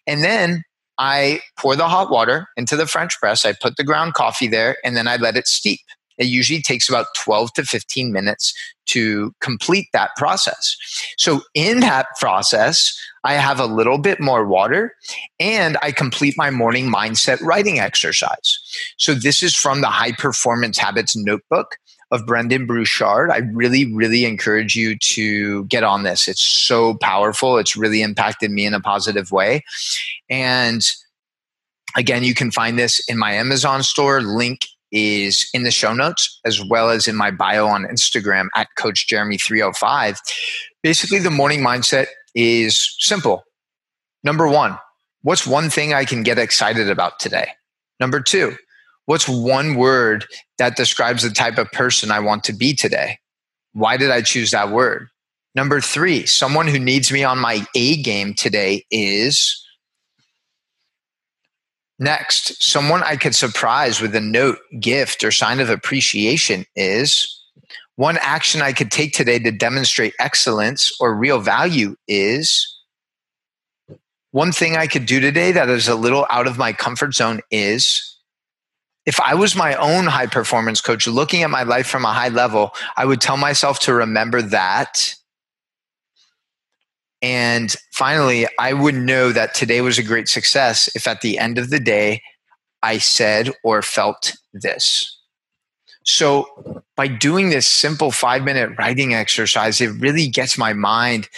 And 0.06 0.24
then 0.24 0.64
I 1.01 1.39
pour 1.58 1.75
the 1.75 1.88
hot 1.88 2.12
water 2.12 2.48
into 2.55 2.75
the 2.75 2.86
French 2.86 3.20
press. 3.20 3.43
I 3.43 3.53
put 3.60 3.75
the 3.75 3.84
ground 3.84 4.13
coffee 4.13 4.48
there 4.48 4.77
and 4.86 4.96
then 4.96 5.08
I 5.08 5.15
let 5.15 5.36
it 5.36 5.48
steep. 5.48 5.79
It 6.20 6.27
usually 6.27 6.62
takes 6.62 6.88
about 6.88 7.08
12 7.15 7.53
to 7.53 7.63
15 7.63 8.13
minutes 8.13 8.53
to 8.86 9.34
complete 9.41 9.88
that 9.93 10.12
process. 10.15 10.77
So, 11.17 11.41
in 11.55 11.79
that 11.79 12.05
process, 12.20 12.96
I 13.24 13.34
have 13.34 13.60
a 13.60 13.65
little 13.65 13.98
bit 13.98 14.20
more 14.20 14.46
water 14.46 14.93
and 15.39 15.75
I 15.81 15.91
complete 15.91 16.36
my 16.38 16.51
morning 16.51 16.86
mindset 16.91 17.41
writing 17.41 17.79
exercise. 17.79 18.60
So, 18.98 19.15
this 19.15 19.41
is 19.41 19.55
from 19.55 19.81
the 19.81 19.88
High 19.88 20.12
Performance 20.12 20.77
Habits 20.77 21.15
Notebook 21.15 21.77
of 22.12 22.25
Brendon 22.25 22.65
Burchard. 22.65 23.32
I 23.32 23.38
really, 23.38 23.91
really 23.94 24.25
encourage 24.25 24.75
you 24.75 24.98
to 24.98 25.65
get 25.65 25.84
on 25.84 26.03
this. 26.03 26.27
It's 26.27 26.44
so 26.44 26.96
powerful. 26.96 27.58
It's 27.58 27.75
really 27.75 28.01
impacted 28.01 28.51
me 28.51 28.65
in 28.65 28.74
a 28.74 28.82
positive 28.82 29.32
way. 29.32 29.63
And 30.30 30.82
again, 31.96 32.24
you 32.24 32.34
can 32.34 32.51
find 32.51 32.77
this 32.77 33.00
in 33.08 33.18
my 33.18 33.34
Amazon 33.34 33.84
store. 33.84 34.22
Link 34.22 34.68
is 34.91 35.50
in 35.53 35.63
the 35.63 35.72
show 35.72 35.94
notes 35.94 36.39
as 36.46 36.63
well 36.63 36.89
as 36.89 37.08
in 37.08 37.15
my 37.15 37.32
bio 37.32 37.65
on 37.65 37.86
Instagram 37.86 38.48
at 38.56 38.68
Coach 38.77 39.08
Jeremy 39.08 39.38
305. 39.38 40.20
Basically, 40.84 41.20
the 41.20 41.32
morning 41.32 41.62
mindset 41.62 42.08
is 42.36 42.94
simple. 43.00 43.44
Number 44.24 44.48
one, 44.48 44.77
what's 45.22 45.48
one 45.48 45.70
thing 45.70 45.94
I 45.94 46.06
can 46.06 46.24
get 46.24 46.38
excited 46.38 46.89
about 46.89 47.20
today? 47.20 47.51
Number 48.00 48.20
two, 48.20 48.58
what's 49.12 49.27
one 49.27 49.75
word 49.75 50.25
that 50.58 50.77
describes 50.77 51.22
the 51.22 51.30
type 51.30 51.58
of 51.58 51.70
person 51.74 52.12
I 52.12 52.22
want 52.22 52.46
to 52.46 52.53
be 52.53 52.74
today? 52.74 53.20
Why 53.74 53.98
did 53.98 54.10
I 54.10 54.22
choose 54.22 54.51
that 54.51 54.72
word? 54.72 55.10
Number 55.53 55.82
three, 55.82 56.25
someone 56.25 56.65
who 56.70 56.80
needs 56.80 57.12
me 57.12 57.22
on 57.22 57.38
my 57.38 57.65
A 57.75 58.01
game 58.01 58.34
today 58.34 58.86
is 58.89 59.58
Next, 62.00 62.63
someone 62.63 63.03
I 63.03 63.18
could 63.18 63.36
surprise 63.36 64.01
with 64.01 64.15
a 64.15 64.22
note, 64.22 64.58
gift, 64.80 65.25
or 65.25 65.30
sign 65.30 65.60
of 65.60 65.70
appreciation 65.70 66.65
is 66.75 67.44
one 67.98 68.18
action 68.22 68.62
I 68.62 68.72
could 68.72 68.91
take 68.91 69.13
today 69.13 69.39
to 69.39 69.51
demonstrate 69.51 70.15
excellence 70.20 70.91
or 71.00 71.13
real 71.13 71.39
value 71.39 71.96
is 72.08 72.80
one 74.32 74.53
thing 74.53 74.77
I 74.77 74.88
could 74.88 75.06
do 75.06 75.20
today 75.20 75.51
that 75.51 75.70
is 75.70 75.89
a 75.89 75.94
little 75.96 76.25
out 76.32 76.48
of 76.48 76.58
my 76.58 76.72
comfort 76.74 77.13
zone 77.13 77.41
is 77.51 78.11
if 79.05 79.20
I 79.20 79.36
was 79.36 79.55
my 79.55 79.75
own 79.75 80.05
high 80.05 80.27
performance 80.27 80.81
coach 80.81 81.08
looking 81.08 81.43
at 81.43 81.50
my 81.50 81.63
life 81.63 81.88
from 81.88 82.05
a 82.05 82.13
high 82.13 82.29
level, 82.29 82.72
I 82.96 83.05
would 83.05 83.22
tell 83.22 83.38
myself 83.38 83.79
to 83.81 83.93
remember 83.93 84.41
that 84.41 85.15
and 87.22 87.75
finally, 87.91 88.48
I 88.58 88.74
would 88.74 88.96
know 88.96 89.31
that 89.31 89.53
today 89.53 89.81
was 89.81 90.00
a 90.00 90.03
great 90.03 90.27
success 90.27 90.89
if 90.96 91.08
at 91.08 91.22
the 91.22 91.38
end 91.38 91.58
of 91.58 91.70
the 91.70 91.79
day, 91.79 92.22
I 92.81 92.98
said 92.98 93.51
or 93.63 93.84
felt 93.84 94.36
this. 94.53 95.20
So, 96.03 96.84
by 96.96 97.08
doing 97.08 97.51
this 97.51 97.67
simple 97.67 98.10
five 98.10 98.43
minute 98.43 98.72
writing 98.77 99.13
exercise, 99.13 99.79
it 99.81 99.91
really 100.00 100.27
gets 100.27 100.58
my 100.58 100.74
mind 100.74 101.29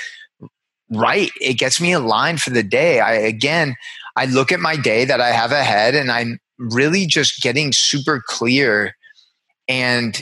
right. 0.90 1.32
It 1.42 1.56
gets 1.56 1.82
me 1.82 1.92
aligned 1.92 2.42
for 2.42 2.52
the 2.52 2.64
day. 2.64 3.02
I, 3.02 3.14
again, 3.14 3.76
I 4.16 4.26
look 4.26 4.54
at 4.54 4.62
my 4.62 4.78
day 4.78 5.04
that 5.04 5.20
I 5.20 5.32
have 5.32 5.52
ahead 5.52 5.96
and 5.96 6.10
I'm 6.10 6.40
really 6.58 7.06
just 7.06 7.42
getting 7.42 7.72
super 7.72 8.22
clear 8.26 8.96
and 9.68 10.22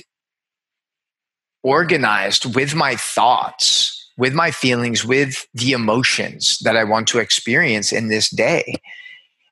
organized 1.64 2.56
with 2.56 2.74
my 2.74 2.96
thoughts 2.96 4.02
with 4.22 4.34
my 4.34 4.52
feelings, 4.52 5.04
with 5.04 5.48
the 5.56 5.72
emotions 5.72 6.60
that 6.60 6.78
I 6.78 6.84
want 6.84 7.08
to 7.10 7.18
experience 7.18 7.92
in 7.92 8.08
this 8.08 8.30
day. 8.30 8.76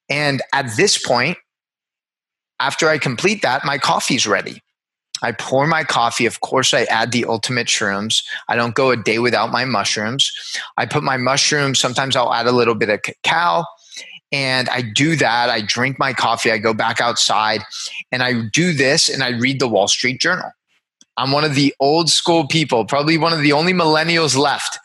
And 0.09 0.43
at 0.53 0.75
this 0.77 1.03
point, 1.03 1.39
after 2.59 2.87
I 2.87 2.99
complete 2.99 3.41
that, 3.41 3.65
my 3.65 3.79
coffee's 3.79 4.27
ready. 4.27 4.61
I 5.23 5.31
pour 5.31 5.65
my 5.65 5.83
coffee. 5.83 6.27
Of 6.27 6.41
course, 6.41 6.73
I 6.73 6.83
add 6.83 7.11
the 7.11 7.25
ultimate 7.25 7.65
shrooms. 7.65 8.23
I 8.47 8.55
don't 8.55 8.75
go 8.75 8.91
a 8.91 8.95
day 8.95 9.17
without 9.17 9.51
my 9.51 9.65
mushrooms. 9.65 10.31
I 10.77 10.85
put 10.85 11.03
my 11.03 11.17
mushrooms, 11.17 11.79
sometimes 11.79 12.15
I'll 12.15 12.33
add 12.33 12.45
a 12.45 12.51
little 12.51 12.75
bit 12.75 12.89
of 12.89 13.01
cacao. 13.01 13.65
And 14.31 14.69
I 14.69 14.81
do 14.81 15.15
that. 15.15 15.49
I 15.49 15.61
drink 15.61 15.97
my 15.97 16.13
coffee. 16.13 16.51
I 16.51 16.57
go 16.59 16.73
back 16.73 17.01
outside 17.01 17.61
and 18.11 18.21
I 18.21 18.43
do 18.53 18.73
this 18.73 19.09
and 19.09 19.23
I 19.23 19.29
read 19.29 19.59
the 19.59 19.67
Wall 19.67 19.87
Street 19.87 20.21
Journal. 20.21 20.51
I'm 21.17 21.31
one 21.31 21.43
of 21.43 21.55
the 21.55 21.73
old 21.79 22.09
school 22.09 22.47
people, 22.47 22.85
probably 22.85 23.17
one 23.17 23.33
of 23.33 23.41
the 23.41 23.51
only 23.51 23.73
millennials 23.73 24.37
left 24.37 24.79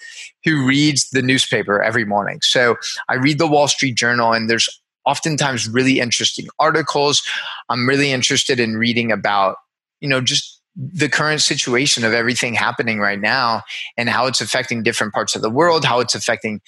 who 0.44 0.66
reads 0.66 1.10
the 1.10 1.22
newspaper 1.22 1.82
every 1.82 2.04
morning. 2.04 2.40
So 2.42 2.76
I 3.08 3.14
read 3.14 3.38
the 3.38 3.46
Wall 3.46 3.68
Street 3.68 3.96
Journal, 3.96 4.32
and 4.32 4.50
there's 4.50 4.68
oftentimes 5.06 5.68
really 5.68 6.00
interesting 6.00 6.46
articles. 6.58 7.22
I'm 7.68 7.88
really 7.88 8.10
interested 8.10 8.58
in 8.58 8.76
reading 8.76 9.12
about, 9.12 9.56
you 10.00 10.08
know, 10.08 10.20
just 10.20 10.60
the 10.76 11.08
current 11.08 11.40
situation 11.40 12.04
of 12.04 12.12
everything 12.12 12.54
happening 12.54 12.98
right 12.98 13.20
now 13.20 13.62
and 13.96 14.08
how 14.08 14.26
it's 14.26 14.40
affecting 14.40 14.82
different 14.82 15.14
parts 15.14 15.36
of 15.36 15.42
the 15.42 15.50
world, 15.50 15.84
how 15.84 16.00
it's 16.00 16.14
affecting 16.14 16.60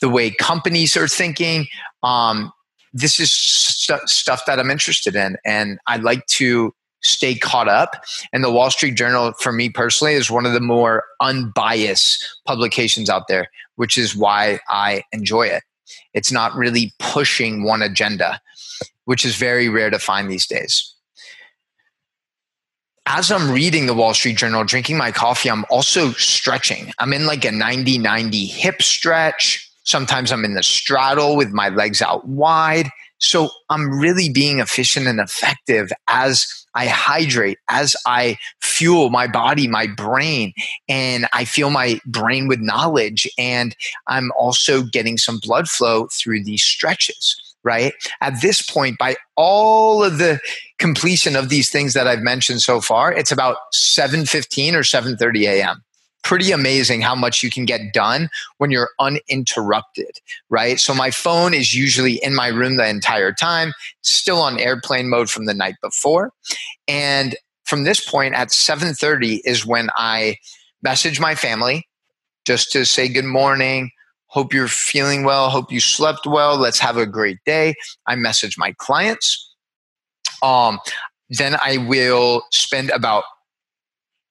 the 0.00 0.08
way 0.08 0.30
companies 0.30 0.96
are 0.96 1.08
thinking. 1.08 1.66
Um, 2.02 2.52
this 2.92 3.20
is 3.20 3.32
st- 3.32 4.08
stuff 4.08 4.46
that 4.46 4.58
I'm 4.58 4.70
interested 4.70 5.14
in, 5.14 5.36
and 5.44 5.78
I 5.86 5.96
like 5.96 6.26
to 6.26 6.74
stay 7.02 7.34
caught 7.34 7.68
up. 7.68 8.04
And 8.32 8.44
the 8.44 8.50
Wall 8.50 8.70
Street 8.70 8.94
Journal, 8.94 9.32
for 9.38 9.52
me 9.52 9.68
personally, 9.70 10.14
is 10.14 10.30
one 10.30 10.46
of 10.46 10.52
the 10.52 10.60
more 10.60 11.04
unbiased 11.20 12.24
publications 12.46 13.08
out 13.08 13.28
there, 13.28 13.48
which 13.76 13.96
is 13.96 14.16
why 14.16 14.60
I 14.68 15.02
enjoy 15.12 15.46
it. 15.46 15.62
It's 16.14 16.32
not 16.32 16.54
really 16.54 16.92
pushing 16.98 17.62
one 17.64 17.82
agenda, 17.82 18.40
which 19.04 19.24
is 19.24 19.36
very 19.36 19.68
rare 19.68 19.90
to 19.90 19.98
find 19.98 20.30
these 20.30 20.46
days. 20.46 20.94
As 23.06 23.32
I'm 23.32 23.50
reading 23.50 23.86
the 23.86 23.94
Wall 23.94 24.14
Street 24.14 24.36
Journal, 24.36 24.62
drinking 24.62 24.96
my 24.96 25.10
coffee, 25.10 25.50
I'm 25.50 25.64
also 25.70 26.12
stretching. 26.12 26.92
I'm 26.98 27.12
in 27.12 27.26
like 27.26 27.44
a 27.44 27.50
90 27.50 27.98
90 27.98 28.46
hip 28.46 28.82
stretch. 28.82 29.69
Sometimes 29.90 30.30
I'm 30.30 30.44
in 30.44 30.54
the 30.54 30.62
straddle 30.62 31.36
with 31.36 31.50
my 31.50 31.68
legs 31.68 32.00
out 32.00 32.26
wide. 32.28 32.90
So 33.18 33.50
I'm 33.68 33.98
really 33.98 34.28
being 34.28 34.60
efficient 34.60 35.08
and 35.08 35.18
effective 35.18 35.92
as 36.06 36.46
I 36.74 36.86
hydrate, 36.86 37.58
as 37.68 37.96
I 38.06 38.38
fuel 38.62 39.10
my 39.10 39.26
body, 39.26 39.66
my 39.66 39.88
brain, 39.88 40.52
and 40.88 41.26
I 41.32 41.44
feel 41.44 41.70
my 41.70 42.00
brain 42.06 42.46
with 42.46 42.60
knowledge. 42.60 43.28
And 43.36 43.74
I'm 44.06 44.30
also 44.38 44.82
getting 44.84 45.18
some 45.18 45.40
blood 45.42 45.68
flow 45.68 46.06
through 46.12 46.44
these 46.44 46.62
stretches 46.62 47.36
right 47.62 47.92
at 48.22 48.40
this 48.40 48.62
point 48.62 48.96
by 48.96 49.16
all 49.36 50.02
of 50.02 50.16
the 50.18 50.40
completion 50.78 51.36
of 51.36 51.50
these 51.50 51.68
things 51.68 51.92
that 51.92 52.06
i've 52.06 52.22
mentioned 52.22 52.62
so 52.62 52.80
far 52.80 53.12
it's 53.12 53.30
about 53.30 53.58
7.15 53.74 54.72
or 54.72 54.80
7.30 54.80 55.42
a.m 55.42 55.82
pretty 56.22 56.52
amazing 56.52 57.00
how 57.00 57.14
much 57.14 57.42
you 57.42 57.50
can 57.50 57.64
get 57.64 57.92
done 57.92 58.28
when 58.58 58.70
you're 58.70 58.90
uninterrupted, 58.98 60.18
right? 60.48 60.78
So 60.78 60.94
my 60.94 61.10
phone 61.10 61.54
is 61.54 61.74
usually 61.74 62.14
in 62.22 62.34
my 62.34 62.48
room 62.48 62.76
the 62.76 62.88
entire 62.88 63.32
time, 63.32 63.72
still 64.02 64.40
on 64.40 64.58
airplane 64.58 65.08
mode 65.08 65.30
from 65.30 65.46
the 65.46 65.54
night 65.54 65.76
before. 65.82 66.32
And 66.86 67.36
from 67.64 67.84
this 67.84 68.00
point 68.00 68.34
at 68.34 68.48
7:30 68.48 69.40
is 69.44 69.64
when 69.64 69.90
I 69.96 70.36
message 70.82 71.20
my 71.20 71.34
family 71.34 71.86
just 72.44 72.72
to 72.72 72.84
say 72.84 73.08
good 73.08 73.24
morning, 73.24 73.90
hope 74.26 74.52
you're 74.52 74.68
feeling 74.68 75.24
well, 75.24 75.50
hope 75.50 75.70
you 75.70 75.80
slept 75.80 76.26
well, 76.26 76.56
let's 76.56 76.78
have 76.78 76.96
a 76.96 77.06
great 77.06 77.38
day. 77.44 77.74
I 78.06 78.16
message 78.16 78.56
my 78.58 78.72
clients. 78.78 79.54
Um, 80.42 80.80
then 81.28 81.56
I 81.62 81.76
will 81.76 82.42
spend 82.50 82.90
about 82.90 83.24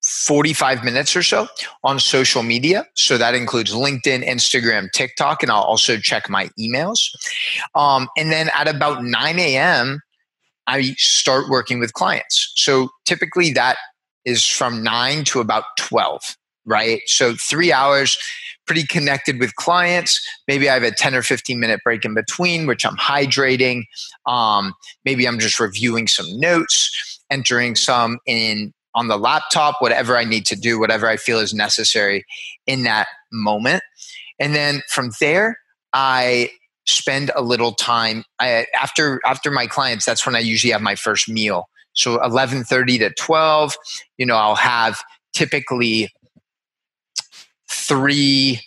45 0.10 0.84
minutes 0.84 1.16
or 1.16 1.22
so 1.22 1.48
on 1.84 2.00
social 2.00 2.42
media. 2.42 2.86
So 2.96 3.18
that 3.18 3.36
includes 3.36 3.72
LinkedIn, 3.74 4.28
Instagram, 4.28 4.92
TikTok, 4.92 5.44
and 5.44 5.52
I'll 5.52 5.62
also 5.62 5.98
check 5.98 6.30
my 6.30 6.50
emails. 6.60 7.00
Um, 7.76 8.10
and 8.18 8.32
then 8.32 8.50
at 8.58 8.68
about 8.68 9.04
9 9.04 9.40
a.m., 9.40 10.02
I 10.68 10.94
start 10.98 11.50
working 11.50 11.80
with 11.80 11.94
clients. 11.94 12.52
So 12.56 12.90
typically 13.06 13.52
that 13.54 13.78
is 14.26 14.46
from 14.46 14.84
9 14.84 15.24
to 15.26 15.40
about 15.40 15.64
12, 15.78 16.22
right? 16.66 17.02
So 17.06 17.36
three 17.36 17.72
hours 17.72 18.18
pretty 18.66 18.86
connected 18.86 19.40
with 19.40 19.56
clients. 19.56 20.22
Maybe 20.48 20.70
I 20.70 20.76
have 20.76 20.84
a 20.84 20.92
10 20.92 21.16
or 21.16 21.24
15 21.24 21.60
minute 21.60 21.80
break 21.84 22.06
in 22.06 22.14
between, 22.14 22.68
which 22.68 22.86
I'm 22.86 22.98
hydrating. 22.98 23.84
Um, 24.28 24.74
maybe 25.06 25.28
I'm 25.28 25.40
just 25.40 25.60
reviewing 25.60 26.08
some 26.08 26.28
notes, 26.40 27.20
entering 27.32 27.76
some 27.76 28.20
in 28.28 28.74
on 28.96 29.08
the 29.08 29.18
laptop, 29.18 29.76
whatever 29.80 30.18
I 30.18 30.24
need 30.24 30.46
to 30.48 30.56
do, 30.56 30.80
whatever 30.80 31.08
I 31.08 31.18
feel 31.18 31.40
is 31.40 31.54
necessary 31.54 32.26
in 32.66 32.84
that 32.84 33.08
moment. 33.32 33.84
And 34.40 34.56
then 34.56 34.82
from 34.90 35.12
there, 35.20 35.58
I 35.94 36.50
spend 36.86 37.32
a 37.36 37.42
little 37.42 37.74
time 37.74 38.24
I, 38.40 38.66
after 38.80 39.20
after 39.26 39.52
my 39.52 39.68
clients. 39.68 40.06
That's 40.06 40.26
when 40.26 40.36
I 40.36 40.40
usually 40.40 40.72
have 40.72 40.82
my 40.82 40.96
first 40.96 41.30
meal. 41.30 41.70
So 41.94 42.18
11:30 42.20 43.00
to 43.00 43.10
12, 43.12 43.76
you 44.18 44.26
know, 44.26 44.36
I'll 44.36 44.56
have 44.56 45.02
typically 45.34 46.10
three 47.70 48.62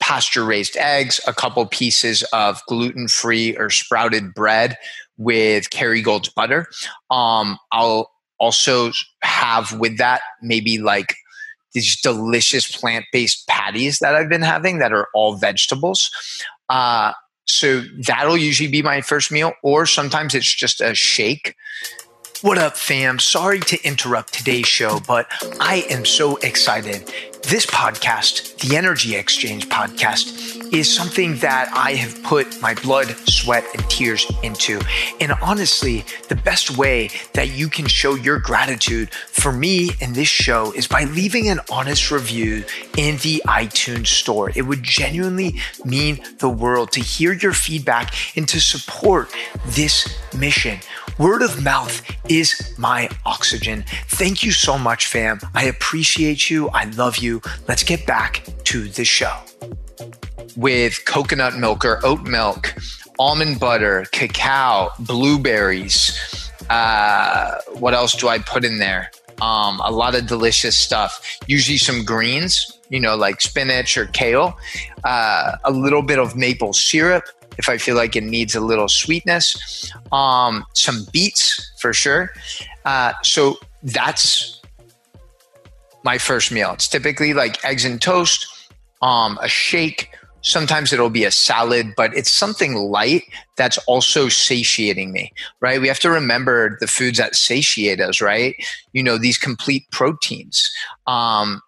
pasture 0.00 0.44
raised 0.44 0.76
eggs, 0.76 1.20
a 1.26 1.32
couple 1.32 1.64
pieces 1.66 2.22
of 2.32 2.60
gluten 2.66 3.08
free 3.08 3.56
or 3.56 3.70
sprouted 3.70 4.34
bread 4.34 4.76
with 5.16 5.70
Kerrygold's 5.70 6.28
butter. 6.28 6.66
Um, 7.10 7.58
I'll 7.72 8.10
also 8.38 8.92
have 9.22 9.78
with 9.78 9.98
that 9.98 10.20
maybe 10.42 10.78
like 10.78 11.14
these 11.72 12.00
delicious 12.00 12.76
plant 12.76 13.04
based 13.12 13.46
patties 13.48 13.98
that 13.98 14.14
I've 14.14 14.28
been 14.28 14.42
having 14.42 14.78
that 14.78 14.92
are 14.92 15.08
all 15.14 15.36
vegetables. 15.36 16.10
Uh, 16.68 17.12
so 17.46 17.82
that'll 18.06 18.36
usually 18.36 18.70
be 18.70 18.82
my 18.82 19.00
first 19.00 19.30
meal, 19.30 19.52
or 19.62 19.84
sometimes 19.84 20.34
it's 20.34 20.52
just 20.52 20.80
a 20.80 20.94
shake. 20.94 21.54
What 22.44 22.58
up, 22.58 22.76
fam? 22.76 23.20
Sorry 23.20 23.58
to 23.60 23.82
interrupt 23.86 24.34
today's 24.34 24.66
show, 24.66 25.00
but 25.08 25.26
I 25.60 25.86
am 25.88 26.04
so 26.04 26.36
excited 26.36 27.10
this 27.44 27.66
podcast, 27.66 28.58
the 28.58 28.76
Energy 28.76 29.16
Exchange 29.16 29.68
podcast, 29.68 30.72
is 30.72 30.92
something 30.92 31.36
that 31.36 31.70
I 31.72 31.92
have 31.92 32.22
put 32.22 32.60
my 32.60 32.74
blood, 32.74 33.08
sweat, 33.28 33.64
and 33.74 33.88
tears 33.90 34.26
into. 34.42 34.80
And 35.20 35.32
honestly, 35.42 36.04
the 36.28 36.36
best 36.36 36.76
way 36.76 37.10
that 37.34 37.50
you 37.50 37.68
can 37.68 37.86
show 37.86 38.14
your 38.14 38.38
gratitude 38.38 39.10
for 39.12 39.52
me 39.52 39.90
and 40.00 40.14
this 40.14 40.28
show 40.28 40.72
is 40.72 40.86
by 40.86 41.04
leaving 41.04 41.48
an 41.48 41.60
honest 41.70 42.10
review 42.10 42.64
in 42.96 43.16
the 43.18 43.42
iTunes 43.46 44.06
store. 44.06 44.50
It 44.54 44.62
would 44.62 44.82
genuinely 44.82 45.60
mean 45.84 46.20
the 46.38 46.48
world 46.48 46.92
to 46.92 47.00
hear 47.00 47.32
your 47.32 47.52
feedback 47.52 48.14
and 48.36 48.48
to 48.48 48.60
support 48.60 49.30
this 49.66 50.08
mission. 50.34 50.78
Word 51.18 51.42
of 51.42 51.62
mouth 51.62 52.02
is 52.28 52.74
my 52.78 53.08
oxygen. 53.24 53.84
Thank 54.08 54.42
you 54.42 54.50
so 54.50 54.78
much, 54.78 55.06
fam. 55.06 55.38
I 55.54 55.64
appreciate 55.64 56.50
you. 56.50 56.68
I 56.68 56.84
love 56.84 57.18
you. 57.18 57.40
Let's 57.68 57.82
get 57.82 58.06
back 58.06 58.42
to 58.64 58.88
the 58.88 59.04
show. 59.04 59.34
With 60.56 61.04
coconut 61.04 61.56
milk 61.56 61.84
or 61.84 62.04
oat 62.04 62.22
milk, 62.22 62.74
almond 63.18 63.60
butter, 63.60 64.06
cacao, 64.12 64.90
blueberries. 65.00 66.50
Uh, 66.70 67.58
what 67.74 67.94
else 67.94 68.14
do 68.14 68.28
I 68.28 68.38
put 68.38 68.64
in 68.64 68.78
there? 68.78 69.10
Um, 69.40 69.80
a 69.84 69.90
lot 69.90 70.14
of 70.14 70.26
delicious 70.26 70.76
stuff. 70.76 71.38
Usually 71.46 71.78
some 71.78 72.04
greens, 72.04 72.78
you 72.88 73.00
know, 73.00 73.16
like 73.16 73.40
spinach 73.40 73.96
or 73.98 74.06
kale. 74.06 74.56
Uh, 75.02 75.56
a 75.64 75.70
little 75.70 76.02
bit 76.02 76.18
of 76.18 76.36
maple 76.36 76.72
syrup, 76.72 77.24
if 77.58 77.68
I 77.68 77.78
feel 77.78 77.96
like 77.96 78.16
it 78.16 78.24
needs 78.24 78.54
a 78.54 78.60
little 78.60 78.88
sweetness. 78.88 79.90
Um, 80.12 80.64
some 80.74 81.06
beets 81.12 81.72
for 81.78 81.92
sure. 81.92 82.30
Uh, 82.84 83.12
so 83.22 83.58
that's 83.82 84.60
my 86.04 86.18
first 86.18 86.52
meal. 86.52 86.72
It's 86.72 86.88
typically 86.88 87.34
like 87.34 87.64
eggs 87.64 87.84
and 87.84 88.00
toast, 88.00 88.46
um, 89.02 89.38
a 89.42 89.48
shake. 89.48 90.10
Sometimes 90.42 90.92
it'll 90.92 91.08
be 91.08 91.24
a 91.24 91.30
salad, 91.30 91.94
but 91.96 92.14
it's 92.14 92.30
something 92.30 92.74
light 92.74 93.22
that's 93.56 93.78
also 93.86 94.28
satiating 94.28 95.10
me, 95.10 95.32
right? 95.60 95.80
We 95.80 95.88
have 95.88 96.00
to 96.00 96.10
remember 96.10 96.76
the 96.80 96.86
foods 96.86 97.16
that 97.16 97.34
satiate 97.34 98.00
us, 98.00 98.20
right? 98.20 98.54
You 98.92 99.02
know, 99.02 99.16
these 99.16 99.38
complete 99.38 99.84
proteins. 99.90 100.70
Um, 101.06 101.62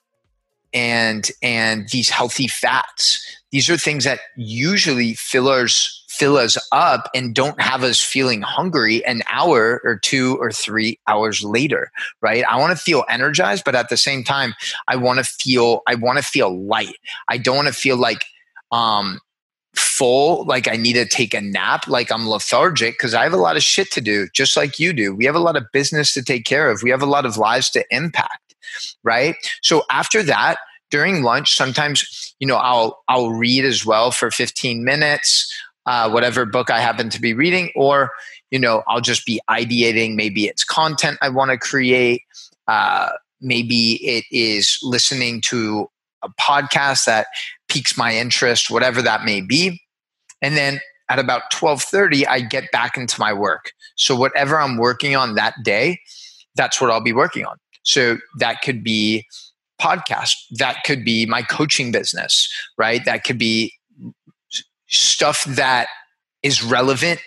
and 0.75 1.31
and 1.43 1.89
these 1.89 2.11
healthy 2.11 2.49
fats 2.49 3.25
these 3.53 3.71
are 3.71 3.77
things 3.77 4.05
that 4.05 4.21
usually 4.37 5.15
fillers 5.15 6.05
fill 6.09 6.37
us 6.37 6.57
up 6.73 7.11
and 7.15 7.35
don't 7.35 7.61
have 7.61 7.83
us 7.83 8.01
feeling 8.01 8.41
hungry 8.41 9.05
an 9.05 9.23
hour 9.31 9.83
or 9.85 9.99
two 9.99 10.37
or 10.41 10.51
three 10.51 10.99
hours 11.09 11.43
later 11.43 11.91
right? 12.23 12.45
I 12.49 12.59
want 12.59 12.77
to 12.77 12.83
feel 12.83 13.05
energized 13.09 13.65
but 13.65 13.75
at 13.75 13.89
the 13.89 13.97
same 13.97 14.25
time 14.25 14.55
i 14.89 14.97
want 14.97 15.19
to 15.19 15.25
feel 15.25 15.83
i 15.87 15.95
want 15.95 16.19
to 16.19 16.25
feel 16.25 16.65
light. 16.67 16.97
I 17.29 17.39
don't 17.39 17.57
want 17.57 17.69
to 17.69 17.75
feel 17.75 17.97
like 17.97 18.25
um 18.73 19.21
full 19.75 20.45
like 20.47 20.69
i 20.69 20.77
need 20.77 20.95
to 20.95 21.05
take 21.05 21.35
a 21.35 21.41
nap 21.41 21.87
like 21.87 22.11
i'm 22.11 22.27
lethargic 22.27 22.95
because 22.95 23.13
i 23.13 23.23
have 23.23 23.35
a 23.35 23.37
lot 23.37 23.57
of 23.57 23.63
shit 23.63 23.91
to 23.93 24.01
do 24.01 24.27
just 24.33 24.57
like 24.57 24.79
you 24.79 24.93
do. 24.93 25.15
We 25.15 25.27
have 25.27 25.35
a 25.35 25.41
lot 25.41 25.57
of 25.57 25.67
business 25.73 26.15
to 26.15 26.23
take 26.23 26.47
care 26.47 26.71
of. 26.71 26.83
We 26.83 26.91
have 26.91 27.03
a 27.03 27.07
lot 27.07 27.27
of 27.27 27.37
lives 27.37 27.69
to 27.71 27.85
impact 27.91 28.47
right? 29.03 29.37
So 29.63 29.85
after 29.91 30.23
that 30.25 30.59
during 30.91 31.23
lunch 31.23 31.57
sometimes 31.57 32.35
you 32.39 32.47
know 32.47 32.57
i'll 32.57 33.03
i'll 33.09 33.31
read 33.31 33.65
as 33.65 33.85
well 33.85 34.11
for 34.11 34.31
15 34.31 34.85
minutes 34.85 35.53
uh, 35.87 36.11
whatever 36.11 36.45
book 36.45 36.71
i 36.71 36.81
happen 36.81 37.09
to 37.09 37.21
be 37.21 37.33
reading 37.33 37.71
or 37.77 38.11
you 38.51 38.59
know 38.59 38.83
i'll 38.89 39.01
just 39.01 39.25
be 39.25 39.41
ideating 39.49 40.15
maybe 40.15 40.47
it's 40.47 40.65
content 40.65 41.19
i 41.23 41.29
want 41.29 41.51
to 41.51 41.59
create 41.59 42.23
uh, 42.69 43.11
maybe 43.41 44.05
it 44.05 44.25
is 44.33 44.79
listening 44.83 45.41
to 45.41 45.89
a 46.23 46.29
podcast 46.41 47.05
that 47.05 47.27
piques 47.69 47.97
my 47.97 48.15
interest 48.15 48.71
whatever 48.71 49.01
that 49.01 49.25
may 49.25 49.41
be 49.41 49.81
and 50.43 50.57
then 50.57 50.81
at 51.09 51.19
about 51.19 51.51
12:30 51.53 52.27
I 52.27 52.41
get 52.41 52.71
back 52.73 52.97
into 52.97 53.19
my 53.21 53.33
work. 53.33 53.73
So 53.97 54.17
whatever 54.17 54.61
I'm 54.61 54.77
working 54.77 55.17
on 55.17 55.35
that 55.35 55.55
day, 55.63 56.01
that's 56.55 56.81
what 56.81 56.91
I'll 56.91 57.01
be 57.01 57.13
working 57.13 57.45
on. 57.45 57.57
So 57.83 58.19
that 58.39 58.63
could 58.63 58.83
be 58.83 59.25
podcast. 59.81 60.33
That 60.53 60.85
could 60.85 61.05
be 61.05 61.27
my 61.27 61.43
coaching 61.43 61.93
business, 61.93 62.53
right? 62.79 63.05
That 63.05 63.25
could 63.25 63.39
be 63.39 63.73
stuff 64.89 65.45
that 65.45 65.89
is 66.43 66.63
relevant 66.63 67.21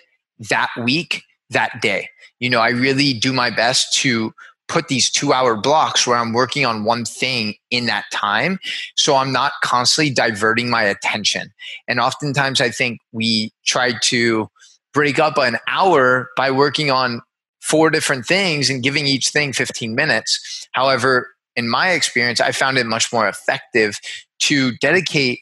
that 0.48 0.70
week, 0.82 1.22
that 1.50 1.80
day. 1.80 2.08
You 2.38 2.50
know, 2.50 2.60
I 2.60 2.70
really 2.70 3.12
do 3.12 3.32
my 3.32 3.50
best 3.50 3.94
to 4.00 4.32
put 4.70 4.88
these 4.88 5.10
two 5.10 5.32
hour 5.32 5.56
blocks 5.56 6.06
where 6.06 6.16
I'm 6.16 6.32
working 6.32 6.64
on 6.64 6.84
one 6.84 7.04
thing 7.04 7.54
in 7.70 7.86
that 7.86 8.04
time. 8.12 8.58
So 8.96 9.16
I'm 9.16 9.32
not 9.32 9.52
constantly 9.62 10.14
diverting 10.14 10.70
my 10.70 10.84
attention. 10.84 11.52
And 11.88 11.98
oftentimes 11.98 12.60
I 12.60 12.70
think 12.70 13.00
we 13.12 13.52
try 13.66 13.94
to 14.02 14.48
break 14.94 15.18
up 15.18 15.38
an 15.38 15.58
hour 15.68 16.30
by 16.36 16.52
working 16.52 16.90
on 16.90 17.20
four 17.60 17.90
different 17.90 18.26
things 18.26 18.70
and 18.70 18.82
giving 18.82 19.06
each 19.06 19.30
thing 19.30 19.52
15 19.52 19.94
minutes. 19.94 20.68
However, 20.72 21.28
in 21.60 21.68
my 21.68 21.90
experience, 21.90 22.40
I 22.40 22.52
found 22.52 22.78
it 22.78 22.86
much 22.86 23.12
more 23.12 23.28
effective 23.28 24.00
to 24.40 24.72
dedicate 24.78 25.40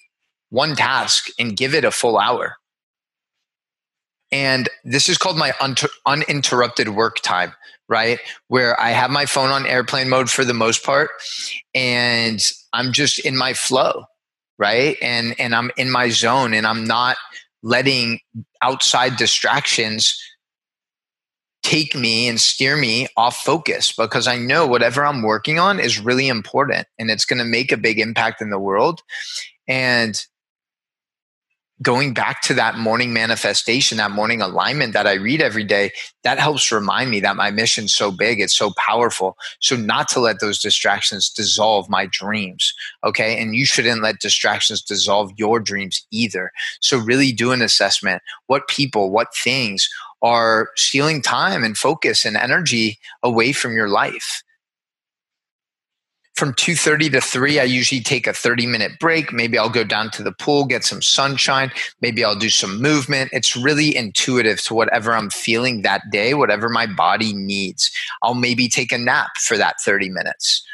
one 0.50 0.74
task 0.74 1.28
and 1.38 1.56
give 1.56 1.74
it 1.74 1.84
a 1.84 1.92
full 1.92 2.18
hour. 2.18 2.56
And 4.32 4.68
this 4.84 5.08
is 5.08 5.16
called 5.16 5.38
my 5.38 5.54
un- 5.60 5.76
uninterrupted 6.06 6.88
work 6.90 7.20
time, 7.22 7.52
right? 7.88 8.18
Where 8.48 8.78
I 8.78 8.90
have 8.90 9.10
my 9.10 9.26
phone 9.26 9.50
on 9.50 9.64
airplane 9.64 10.08
mode 10.08 10.28
for 10.28 10.44
the 10.44 10.52
most 10.52 10.84
part 10.84 11.10
and 11.72 12.40
I'm 12.72 12.92
just 12.92 13.20
in 13.20 13.36
my 13.36 13.54
flow, 13.54 14.04
right? 14.58 14.96
And 15.00 15.36
and 15.38 15.54
I'm 15.54 15.70
in 15.76 15.90
my 15.90 16.08
zone 16.10 16.52
and 16.52 16.66
I'm 16.66 16.84
not 16.84 17.16
letting 17.62 18.18
outside 18.60 19.16
distractions 19.16 20.20
take 21.68 21.94
me 21.94 22.26
and 22.26 22.40
steer 22.40 22.78
me 22.78 23.06
off 23.14 23.36
focus 23.36 23.92
because 23.92 24.26
I 24.26 24.38
know 24.38 24.66
whatever 24.66 25.04
I'm 25.04 25.20
working 25.20 25.58
on 25.58 25.78
is 25.78 26.00
really 26.00 26.26
important 26.26 26.86
and 26.98 27.10
it's 27.10 27.26
going 27.26 27.40
to 27.40 27.44
make 27.44 27.70
a 27.70 27.76
big 27.76 27.98
impact 27.98 28.40
in 28.40 28.48
the 28.48 28.58
world. 28.58 29.02
And 29.66 30.18
going 31.82 32.14
back 32.14 32.40
to 32.42 32.54
that 32.54 32.78
morning 32.78 33.12
manifestation, 33.12 33.98
that 33.98 34.10
morning 34.10 34.40
alignment 34.40 34.94
that 34.94 35.06
I 35.06 35.12
read 35.12 35.42
every 35.42 35.62
day, 35.62 35.90
that 36.24 36.38
helps 36.38 36.72
remind 36.72 37.10
me 37.10 37.20
that 37.20 37.36
my 37.36 37.50
mission's 37.50 37.94
so 37.94 38.10
big, 38.10 38.40
it's 38.40 38.56
so 38.56 38.72
powerful. 38.78 39.36
So 39.60 39.76
not 39.76 40.08
to 40.08 40.20
let 40.20 40.40
those 40.40 40.58
distractions 40.58 41.28
dissolve 41.28 41.90
my 41.90 42.06
dreams. 42.10 42.72
Okay. 43.04 43.40
And 43.40 43.54
you 43.54 43.66
shouldn't 43.66 44.02
let 44.02 44.20
distractions 44.20 44.80
dissolve 44.80 45.32
your 45.36 45.60
dreams 45.60 46.04
either. 46.10 46.50
So 46.80 46.96
really 46.96 47.30
do 47.30 47.52
an 47.52 47.60
assessment. 47.60 48.22
What 48.46 48.68
people, 48.68 49.10
what 49.10 49.36
things 49.36 49.86
are 50.22 50.70
stealing 50.76 51.22
time 51.22 51.64
and 51.64 51.76
focus 51.76 52.24
and 52.24 52.36
energy 52.36 52.98
away 53.22 53.52
from 53.52 53.74
your 53.74 53.88
life. 53.88 54.42
From 56.34 56.54
2.30 56.54 57.10
to 57.12 57.20
3 57.20 57.58
i 57.58 57.64
usually 57.64 58.00
take 58.00 58.28
a 58.28 58.32
30 58.32 58.66
minute 58.66 58.92
break. 59.00 59.32
Maybe 59.32 59.58
i'll 59.58 59.68
go 59.68 59.82
down 59.82 60.10
to 60.12 60.22
the 60.22 60.32
pool 60.32 60.64
get 60.64 60.84
some 60.84 61.02
sunshine. 61.02 61.72
Maybe 62.00 62.24
i'll 62.24 62.38
do 62.38 62.48
some 62.48 62.80
movement. 62.80 63.30
It's 63.32 63.56
really 63.56 63.96
intuitive 63.96 64.62
to 64.64 64.74
whatever 64.74 65.14
i'm 65.14 65.30
feeling 65.30 65.82
that 65.82 66.02
day 66.12 66.34
whatever 66.34 66.68
my 66.68 66.86
body 66.86 67.32
needs. 67.32 67.90
I'll 68.22 68.34
maybe 68.34 68.68
take 68.68 68.92
a 68.92 68.98
nap 68.98 69.30
for 69.40 69.56
that 69.56 69.76
30 69.84 70.10
minutes 70.10 70.64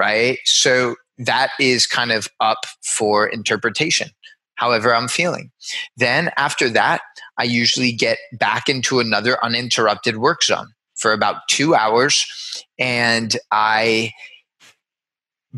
right? 0.00 0.38
So 0.46 0.96
that 1.18 1.50
is 1.60 1.86
kind 1.86 2.10
of 2.10 2.26
up 2.40 2.64
for 2.82 3.26
interpretation 3.26 4.08
however 4.60 4.94
I'm 4.94 5.08
feeling. 5.08 5.50
Then 5.96 6.30
after 6.36 6.68
that, 6.68 7.00
I 7.38 7.44
usually 7.44 7.92
get 7.92 8.18
back 8.34 8.68
into 8.68 9.00
another 9.00 9.42
uninterrupted 9.42 10.18
work 10.18 10.42
zone 10.42 10.68
for 10.96 11.14
about 11.14 11.48
two 11.48 11.74
hours. 11.74 12.26
And 12.78 13.34
I 13.50 14.12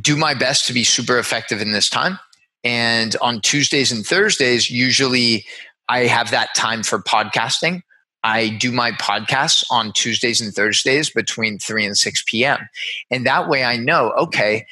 do 0.01 0.17
my 0.17 0.35
best 0.35 0.69
to 0.69 0.73
be 0.73 0.85
super 0.85 1.19
effective 1.19 1.61
in 1.61 1.73
this 1.73 1.91
time. 1.91 2.21
And 2.63 3.17
on 3.21 3.41
Tuesdays 3.41 3.91
and 3.91 4.07
Thursdays, 4.07 4.71
usually 4.71 5.45
I 5.89 6.07
have 6.07 6.31
that 6.31 6.55
time 6.55 6.85
for 6.85 7.03
podcasting. 7.03 7.83
I 8.23 8.51
do 8.51 8.71
my 8.71 8.93
podcasts 8.93 9.65
on 9.69 9.93
Tuesdays 9.93 10.41
and 10.41 10.55
Thursdays 10.55 11.11
between 11.11 11.59
3 11.59 11.87
and 11.87 11.99
6 11.99 12.25
p.m. 12.29 12.69
And 13.11 13.27
that 13.27 13.49
way 13.49 13.65
I 13.65 13.77
know, 13.77 14.13
okay, 14.13 14.65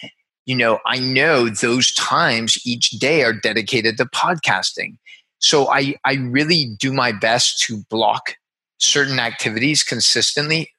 you 0.50 0.56
know, 0.56 0.80
I 0.84 0.98
know 0.98 1.48
those 1.48 1.94
times 1.94 2.58
each 2.66 2.90
day 2.90 3.22
are 3.22 3.32
dedicated 3.32 3.96
to 3.98 4.04
podcasting. 4.06 4.96
So 5.38 5.68
I, 5.70 5.94
I 6.04 6.14
really 6.14 6.74
do 6.76 6.92
my 6.92 7.12
best 7.12 7.60
to 7.66 7.84
block 7.88 8.34
certain 8.78 9.20
activities 9.20 9.84
consistently 9.84 10.72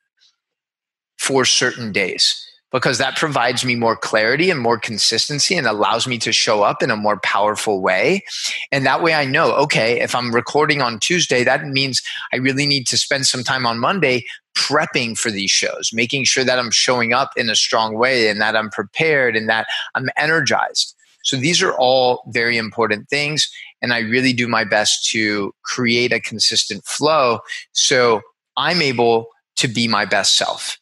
for 1.17 1.45
certain 1.45 1.93
days 1.93 2.50
because 2.71 2.97
that 2.97 3.17
provides 3.17 3.65
me 3.65 3.75
more 3.75 3.95
clarity 3.95 4.49
and 4.49 4.59
more 4.59 4.77
consistency 4.77 5.55
and 5.55 5.67
allows 5.67 6.07
me 6.07 6.17
to 6.19 6.31
show 6.31 6.63
up 6.63 6.81
in 6.81 6.89
a 6.89 6.95
more 6.95 7.19
powerful 7.19 7.81
way. 7.81 8.23
And 8.71 8.85
that 8.85 9.03
way 9.03 9.13
I 9.13 9.25
know, 9.25 9.53
okay, 9.55 9.99
if 9.99 10.15
I'm 10.15 10.33
recording 10.33 10.81
on 10.81 10.99
Tuesday, 10.99 11.43
that 11.43 11.65
means 11.65 12.01
I 12.33 12.37
really 12.37 12.65
need 12.65 12.87
to 12.87 12.97
spend 12.97 13.27
some 13.27 13.43
time 13.43 13.65
on 13.65 13.79
Monday 13.79 14.25
prepping 14.55 15.17
for 15.17 15.31
these 15.31 15.51
shows, 15.51 15.91
making 15.93 16.25
sure 16.25 16.43
that 16.43 16.59
I'm 16.59 16.71
showing 16.71 17.13
up 17.13 17.31
in 17.35 17.49
a 17.49 17.55
strong 17.55 17.95
way 17.95 18.29
and 18.29 18.41
that 18.41 18.55
I'm 18.55 18.69
prepared 18.69 19.35
and 19.35 19.49
that 19.49 19.67
I'm 19.95 20.09
energized. 20.17 20.95
So 21.23 21.37
these 21.37 21.61
are 21.61 21.73
all 21.73 22.23
very 22.27 22.57
important 22.57 23.09
things. 23.09 23.49
And 23.81 23.93
I 23.93 23.99
really 23.99 24.33
do 24.33 24.47
my 24.47 24.63
best 24.63 25.09
to 25.11 25.53
create 25.63 26.11
a 26.11 26.19
consistent 26.19 26.85
flow 26.85 27.39
so 27.73 28.21
I'm 28.57 28.81
able 28.81 29.27
to 29.57 29.67
be 29.67 29.87
my 29.87 30.05
best 30.05 30.35
self. 30.35 30.77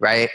Right. 0.00 0.30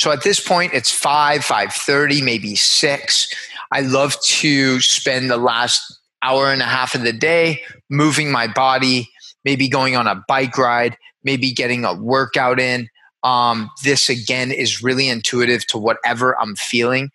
So 0.00 0.10
at 0.10 0.22
this 0.22 0.40
point, 0.40 0.72
it's 0.72 0.90
five, 0.90 1.44
five 1.44 1.74
thirty, 1.74 2.22
maybe 2.22 2.56
six. 2.56 3.28
I 3.70 3.82
love 3.82 4.18
to 4.22 4.80
spend 4.80 5.30
the 5.30 5.36
last 5.36 6.00
hour 6.22 6.50
and 6.50 6.62
a 6.62 6.64
half 6.64 6.94
of 6.94 7.02
the 7.02 7.12
day 7.12 7.62
moving 7.90 8.32
my 8.32 8.46
body, 8.46 9.10
maybe 9.44 9.68
going 9.68 9.96
on 9.96 10.06
a 10.06 10.24
bike 10.26 10.56
ride, 10.56 10.96
maybe 11.22 11.52
getting 11.52 11.84
a 11.84 11.92
workout 11.92 12.58
in. 12.58 12.88
Um, 13.24 13.68
this 13.84 14.08
again 14.08 14.50
is 14.50 14.82
really 14.82 15.06
intuitive 15.06 15.66
to 15.66 15.76
whatever 15.76 16.34
I'm 16.40 16.56
feeling. 16.56 17.10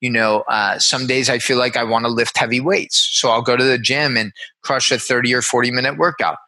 You 0.00 0.08
know, 0.08 0.44
uh, 0.48 0.78
some 0.78 1.06
days 1.06 1.28
I 1.28 1.40
feel 1.40 1.58
like 1.58 1.76
I 1.76 1.84
want 1.84 2.06
to 2.06 2.10
lift 2.10 2.38
heavy 2.38 2.58
weights. 2.60 3.06
So 3.12 3.28
I'll 3.28 3.42
go 3.42 3.58
to 3.58 3.64
the 3.64 3.76
gym 3.76 4.16
and 4.16 4.32
crush 4.62 4.90
a 4.90 4.98
30 4.98 5.34
or 5.34 5.42
40 5.42 5.72
minute 5.72 5.98
workout. 5.98 6.38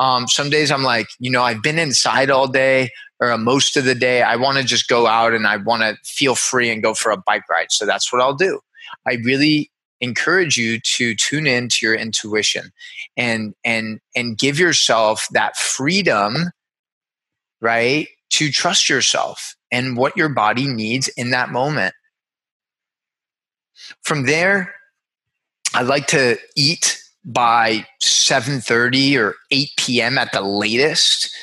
Um, 0.00 0.26
some 0.28 0.48
days 0.48 0.70
I'm 0.70 0.82
like, 0.82 1.08
you 1.18 1.30
know, 1.30 1.42
I've 1.42 1.62
been 1.62 1.78
inside 1.78 2.30
all 2.30 2.48
day 2.48 2.88
or 3.20 3.36
most 3.36 3.76
of 3.76 3.84
the 3.84 3.94
day. 3.94 4.22
I 4.22 4.36
want 4.36 4.56
to 4.56 4.64
just 4.64 4.88
go 4.88 5.06
out 5.06 5.34
and 5.34 5.46
I 5.46 5.58
want 5.58 5.82
to 5.82 5.96
feel 6.04 6.34
free 6.34 6.70
and 6.70 6.82
go 6.82 6.94
for 6.94 7.12
a 7.12 7.18
bike 7.18 7.46
ride. 7.50 7.70
So 7.70 7.84
that's 7.84 8.10
what 8.10 8.22
I'll 8.22 8.34
do. 8.34 8.60
I 9.06 9.18
really 9.22 9.70
encourage 10.00 10.56
you 10.56 10.80
to 10.80 11.14
tune 11.14 11.46
in 11.46 11.68
to 11.68 11.76
your 11.82 11.94
intuition 11.94 12.72
and 13.18 13.54
and 13.64 14.00
and 14.16 14.38
give 14.38 14.58
yourself 14.58 15.26
that 15.32 15.56
freedom 15.56 16.50
right 17.60 18.08
to 18.30 18.50
trust 18.50 18.88
yourself 18.88 19.54
and 19.70 19.98
what 19.98 20.16
your 20.16 20.30
body 20.30 20.66
needs 20.66 21.08
in 21.08 21.30
that 21.30 21.50
moment 21.50 21.94
from 24.02 24.24
there 24.24 24.74
i 25.74 25.82
like 25.82 26.06
to 26.06 26.38
eat 26.56 26.99
by 27.24 27.86
7.30 28.02 29.18
or 29.18 29.34
8 29.50 29.68
p.m 29.78 30.18
at 30.18 30.32
the 30.32 30.42
latest. 30.42 31.34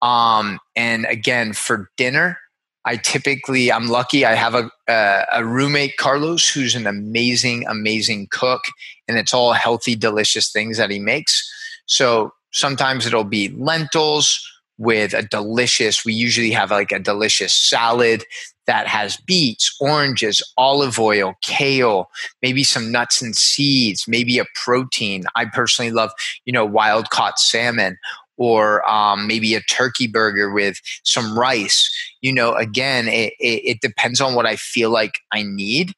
Um, 0.00 0.58
and 0.74 1.06
again 1.06 1.52
for 1.52 1.90
dinner 1.96 2.36
i 2.84 2.96
typically 2.96 3.70
i'm 3.70 3.86
lucky 3.86 4.26
i 4.26 4.34
have 4.34 4.56
a, 4.56 4.68
a, 4.88 5.24
a 5.34 5.44
roommate 5.44 5.96
carlos 5.96 6.48
who's 6.48 6.74
an 6.74 6.88
amazing 6.88 7.64
amazing 7.68 8.26
cook 8.32 8.62
and 9.08 9.18
it's 9.18 9.34
all 9.34 9.52
healthy 9.52 9.94
delicious 9.94 10.50
things 10.50 10.78
that 10.78 10.90
he 10.90 10.98
makes. 10.98 11.50
So 11.86 12.32
sometimes 12.52 13.06
it'll 13.06 13.24
be 13.24 13.48
lentils 13.50 14.40
with 14.78 15.12
a 15.12 15.22
delicious 15.22 16.04
we 16.04 16.14
usually 16.14 16.50
have 16.50 16.70
like 16.70 16.92
a 16.92 16.98
delicious 16.98 17.52
salad 17.52 18.24
that 18.66 18.86
has 18.86 19.16
beets, 19.16 19.74
oranges, 19.80 20.42
olive 20.56 20.98
oil, 20.98 21.34
kale, 21.42 22.08
maybe 22.42 22.64
some 22.64 22.92
nuts 22.92 23.20
and 23.20 23.34
seeds, 23.34 24.06
maybe 24.06 24.38
a 24.38 24.44
protein. 24.54 25.24
I 25.34 25.46
personally 25.46 25.90
love, 25.90 26.12
you 26.44 26.52
know, 26.52 26.64
wild 26.64 27.10
caught 27.10 27.38
salmon 27.38 27.98
or 28.36 28.88
um, 28.90 29.26
maybe 29.26 29.54
a 29.54 29.60
turkey 29.62 30.06
burger 30.06 30.52
with 30.52 30.80
some 31.04 31.38
rice. 31.38 31.90
You 32.20 32.32
know, 32.32 32.54
again, 32.54 33.08
it, 33.08 33.34
it, 33.38 33.62
it 33.64 33.80
depends 33.80 34.20
on 34.20 34.34
what 34.34 34.46
I 34.46 34.56
feel 34.56 34.90
like 34.90 35.12
I 35.32 35.42
need, 35.42 35.92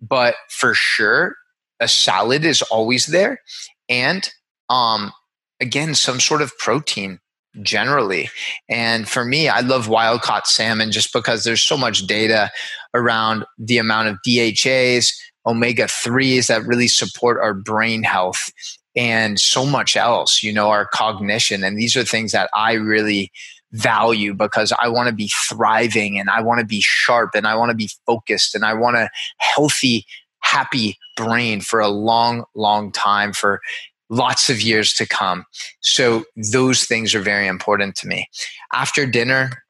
but 0.00 0.34
for 0.48 0.74
sure, 0.74 1.36
a 1.80 1.88
salad 1.88 2.44
is 2.44 2.62
always 2.62 3.06
there. 3.06 3.40
And 3.88 4.28
um, 4.70 5.12
again, 5.60 5.94
some 5.94 6.20
sort 6.20 6.42
of 6.42 6.56
protein 6.58 7.18
generally. 7.60 8.30
And 8.68 9.08
for 9.08 9.24
me, 9.24 9.48
I 9.48 9.60
love 9.60 9.88
wild 9.88 10.22
caught 10.22 10.46
salmon 10.46 10.90
just 10.90 11.12
because 11.12 11.44
there's 11.44 11.62
so 11.62 11.76
much 11.76 12.06
data 12.06 12.50
around 12.94 13.44
the 13.58 13.78
amount 13.78 14.08
of 14.08 14.18
DHAs, 14.26 15.12
omega 15.46 15.84
3s 15.84 16.46
that 16.46 16.64
really 16.64 16.88
support 16.88 17.38
our 17.42 17.54
brain 17.54 18.02
health 18.02 18.50
and 18.94 19.38
so 19.40 19.64
much 19.66 19.96
else, 19.96 20.42
you 20.42 20.52
know, 20.52 20.68
our 20.68 20.86
cognition. 20.86 21.64
And 21.64 21.78
these 21.78 21.96
are 21.96 22.04
things 22.04 22.32
that 22.32 22.50
I 22.54 22.74
really 22.74 23.30
value 23.72 24.34
because 24.34 24.72
I 24.78 24.88
want 24.88 25.08
to 25.08 25.14
be 25.14 25.30
thriving 25.48 26.18
and 26.18 26.28
I 26.28 26.42
want 26.42 26.60
to 26.60 26.66
be 26.66 26.80
sharp 26.82 27.30
and 27.34 27.46
I 27.46 27.54
want 27.56 27.70
to 27.70 27.76
be 27.76 27.90
focused 28.06 28.54
and 28.54 28.64
I 28.64 28.74
want 28.74 28.96
a 28.96 29.08
healthy, 29.38 30.04
happy 30.40 30.98
brain 31.16 31.60
for 31.60 31.80
a 31.80 31.88
long, 31.88 32.44
long 32.54 32.92
time 32.92 33.32
for 33.32 33.60
lots 34.12 34.50
of 34.50 34.60
years 34.60 34.92
to 34.92 35.06
come. 35.06 35.44
So 35.80 36.24
those 36.52 36.84
things 36.84 37.14
are 37.14 37.20
very 37.20 37.46
important 37.46 37.96
to 37.96 38.06
me. 38.06 38.28
After 38.72 39.06
dinner, 39.06 39.64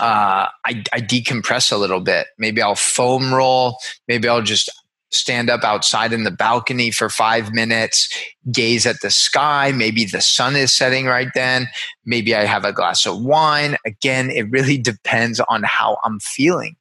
uh, 0.00 0.48
I, 0.64 0.82
I 0.92 1.00
decompress 1.00 1.70
a 1.70 1.76
little 1.76 2.00
bit. 2.00 2.28
Maybe 2.38 2.62
I'll 2.62 2.74
foam 2.74 3.32
roll. 3.32 3.76
Maybe 4.08 4.26
I'll 4.26 4.40
just 4.40 4.70
stand 5.10 5.50
up 5.50 5.64
outside 5.64 6.14
in 6.14 6.24
the 6.24 6.30
balcony 6.30 6.90
for 6.90 7.10
five 7.10 7.52
minutes, 7.52 8.08
gaze 8.50 8.86
at 8.86 9.02
the 9.02 9.10
sky. 9.10 9.70
Maybe 9.70 10.06
the 10.06 10.22
sun 10.22 10.56
is 10.56 10.72
setting 10.72 11.04
right 11.04 11.28
then. 11.34 11.68
Maybe 12.06 12.34
I 12.34 12.46
have 12.46 12.64
a 12.64 12.72
glass 12.72 13.04
of 13.04 13.22
wine. 13.22 13.76
Again, 13.84 14.30
it 14.30 14.50
really 14.50 14.78
depends 14.92 15.40
on 15.40 15.62
how 15.64 15.98
I'm 16.04 16.20
feeling 16.20 16.76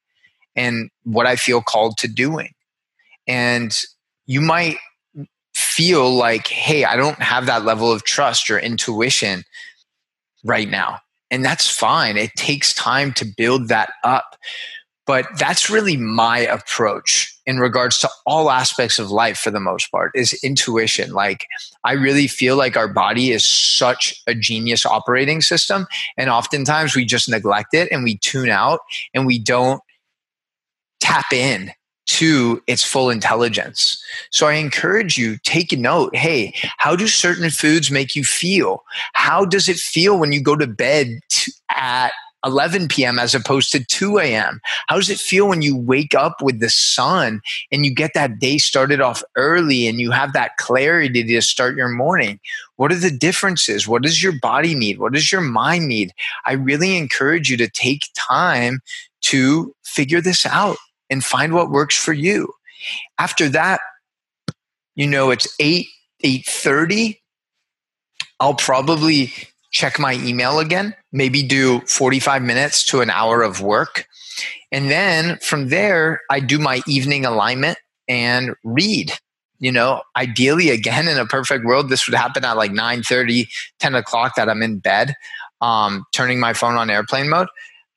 and 0.55 0.89
what 1.03 1.27
I 1.27 1.36
feel 1.36 1.62
called 1.62 1.97
to 1.97 2.07
doing. 2.07 2.53
And 3.27 3.77
you 4.25 4.39
might 4.39 4.77
feel 5.81 6.13
like, 6.13 6.47
hey, 6.47 6.85
I 6.85 6.95
don't 6.95 7.19
have 7.23 7.47
that 7.47 7.65
level 7.65 7.91
of 7.91 8.03
trust 8.03 8.51
or 8.51 8.59
intuition 8.59 9.43
right 10.43 10.69
now. 10.69 10.99
And 11.31 11.43
that's 11.43 11.67
fine. 11.67 12.17
It 12.17 12.29
takes 12.35 12.71
time 12.75 13.13
to 13.13 13.25
build 13.25 13.69
that 13.69 13.93
up. 14.03 14.35
But 15.07 15.25
that's 15.39 15.71
really 15.71 15.97
my 15.97 16.37
approach 16.37 17.35
in 17.47 17.57
regards 17.57 17.97
to 17.99 18.09
all 18.27 18.51
aspects 18.51 18.99
of 18.99 19.09
life 19.09 19.39
for 19.39 19.49
the 19.49 19.59
most 19.59 19.91
part 19.91 20.11
is 20.13 20.39
intuition. 20.43 21.13
Like, 21.13 21.47
I 21.83 21.93
really 21.93 22.27
feel 22.27 22.57
like 22.57 22.77
our 22.77 22.87
body 22.87 23.31
is 23.31 23.43
such 23.43 24.21
a 24.27 24.35
genius 24.35 24.85
operating 24.85 25.41
system. 25.41 25.87
And 26.15 26.29
oftentimes 26.29 26.95
we 26.95 27.05
just 27.05 27.27
neglect 27.27 27.73
it 27.73 27.91
and 27.91 28.03
we 28.03 28.19
tune 28.19 28.49
out 28.49 28.81
and 29.15 29.25
we 29.25 29.39
don't 29.39 29.81
tap 30.99 31.33
in 31.33 31.71
to 32.12 32.62
its 32.67 32.84
full 32.84 33.10
intelligence. 33.10 33.97
So 34.32 34.47
I 34.47 34.56
encourage 34.56 35.17
you 35.17 35.38
take 35.45 35.71
note, 35.71 36.13
hey, 36.13 36.54
how 36.78 36.93
do 36.93 37.08
certain 37.08 37.50
foods 37.50 37.89
make 37.89 38.17
you 38.17 38.26
feel? 38.26 38.84
How 39.13 39.45
does 39.45 39.69
it 39.69 39.78
feel 39.78 40.19
when 40.19 40.34
you 40.34 40.43
go 40.43 40.58
to 40.58 40.67
bed 40.67 41.21
at 41.69 42.12
11 42.45 42.89
p.m. 42.89 43.17
as 43.17 43.34
opposed 43.34 43.71
to 43.71 43.86
2 43.86 44.19
a.m.? 44.19 44.60
How 44.88 44.97
does 44.97 45.10
it 45.10 45.19
feel 45.19 45.47
when 45.47 45.62
you 45.62 45.78
wake 45.78 46.13
up 46.13 46.41
with 46.41 46.60
the 46.60 46.69
sun 46.69 47.39
and 47.71 47.86
you 47.86 47.95
get 47.95 48.12
that 48.13 48.39
day 48.39 48.58
started 48.58 49.00
off 49.00 49.24
early 49.38 49.88
and 49.88 50.02
you 50.02 50.12
have 50.12 50.34
that 50.34 50.58
clarity 50.58 51.24
to 51.24 51.41
start 51.41 51.78
your 51.78 51.88
morning? 51.88 52.41
What 52.76 52.91
are 52.91 52.95
the 52.95 53.10
differences? 53.10 53.88
What 53.88 54.04
does 54.04 54.21
your 54.21 54.34
body 54.41 54.76
need? 54.76 55.00
What 55.00 55.13
does 55.13 55.32
your 55.32 55.39
mind 55.39 55.88
need? 55.88 56.12
I 56.45 56.54
really 56.54 56.97
encourage 56.97 57.50
you 57.50 57.56
to 57.56 57.69
take 57.69 58.04
time 58.17 58.82
to 59.21 59.74
figure 59.86 60.19
this 60.19 60.45
out 60.45 60.76
and 61.12 61.24
find 61.24 61.54
what 61.54 61.69
works 61.69 61.95
for 61.95 62.13
you. 62.13 62.52
After 63.19 63.50
that, 63.50 63.82
you 64.95 65.06
know, 65.06 65.30
it's 65.30 65.47
8 65.60 65.86
8:30. 66.24 67.19
I'll 68.39 68.56
probably 68.56 69.34
check 69.71 70.00
my 70.00 70.13
email 70.15 70.60
again, 70.60 70.95
maybe 71.12 71.43
do 71.43 71.80
45 71.82 72.41
minutes 72.41 72.86
to 72.88 73.02
an 73.02 73.10
hour 73.10 73.41
of 73.41 73.62
work. 73.62 74.06
And 74.71 74.89
then 74.89 75.38
from 75.38 75.69
there, 75.69 76.21
I 76.30 76.39
do 76.39 76.60
my 76.60 76.82
evening 76.88 77.26
alignment 77.26 77.78
and 78.08 78.54
read. 78.63 79.13
You 79.60 79.71
know, 79.71 80.02
ideally, 80.17 80.71
again, 80.71 81.08
in 81.08 81.17
a 81.17 81.26
perfect 81.26 81.65
world, 81.65 81.89
this 81.89 82.08
would 82.08 82.15
happen 82.15 82.43
at 82.43 82.58
like 82.58 82.71
9 82.71 83.04
30, 83.04 83.47
10 83.80 83.95
o'clock 83.95 84.36
that 84.36 84.50
I'm 84.50 84.63
in 84.63 84.80
bed, 84.80 85.13
um, 85.62 86.04
turning 86.13 86.39
my 86.39 86.54
phone 86.54 86.76
on 86.76 86.89
airplane 86.89 87.30
mode. 87.30 87.47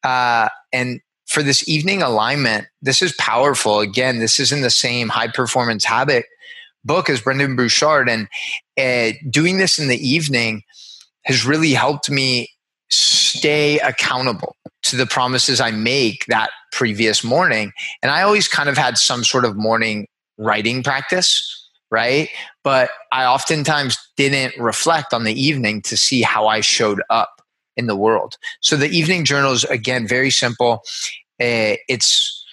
Uh, 0.02 0.48
and 0.72 1.00
for 1.34 1.42
this 1.42 1.68
evening 1.68 2.00
alignment, 2.00 2.68
this 2.80 3.02
is 3.02 3.12
powerful. 3.18 3.80
Again, 3.80 4.20
this 4.20 4.38
is 4.38 4.52
in 4.52 4.60
the 4.60 4.70
same 4.70 5.08
high 5.08 5.26
performance 5.26 5.84
habit 5.84 6.26
book 6.84 7.10
as 7.10 7.20
Brendon 7.20 7.56
Burchard. 7.56 8.08
And 8.08 8.28
uh, 8.78 9.16
doing 9.28 9.58
this 9.58 9.78
in 9.78 9.88
the 9.88 9.96
evening 9.96 10.62
has 11.24 11.44
really 11.44 11.72
helped 11.72 12.08
me 12.08 12.48
stay 12.88 13.80
accountable 13.80 14.54
to 14.84 14.96
the 14.96 15.06
promises 15.06 15.60
I 15.60 15.72
make 15.72 16.24
that 16.26 16.50
previous 16.70 17.24
morning. 17.24 17.72
And 18.00 18.12
I 18.12 18.22
always 18.22 18.46
kind 18.46 18.68
of 18.68 18.78
had 18.78 18.96
some 18.96 19.24
sort 19.24 19.44
of 19.44 19.56
morning 19.56 20.06
writing 20.38 20.84
practice, 20.84 21.68
right? 21.90 22.28
But 22.62 22.90
I 23.10 23.24
oftentimes 23.24 23.96
didn't 24.16 24.56
reflect 24.62 25.12
on 25.12 25.24
the 25.24 25.34
evening 25.40 25.82
to 25.82 25.96
see 25.96 26.22
how 26.22 26.46
I 26.46 26.60
showed 26.60 27.02
up 27.10 27.42
in 27.76 27.86
the 27.86 27.96
world. 27.96 28.36
So 28.60 28.76
the 28.76 28.88
evening 28.88 29.24
journals, 29.24 29.64
again, 29.64 30.06
very 30.06 30.30
simple. 30.30 30.82
Uh, 31.40 31.76
it's 31.88 32.44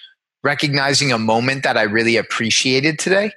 recognizing 0.42 1.12
a 1.12 1.18
moment 1.18 1.62
that 1.62 1.76
I 1.76 1.82
really 1.82 2.16
appreciated 2.16 2.98
today 2.98 3.32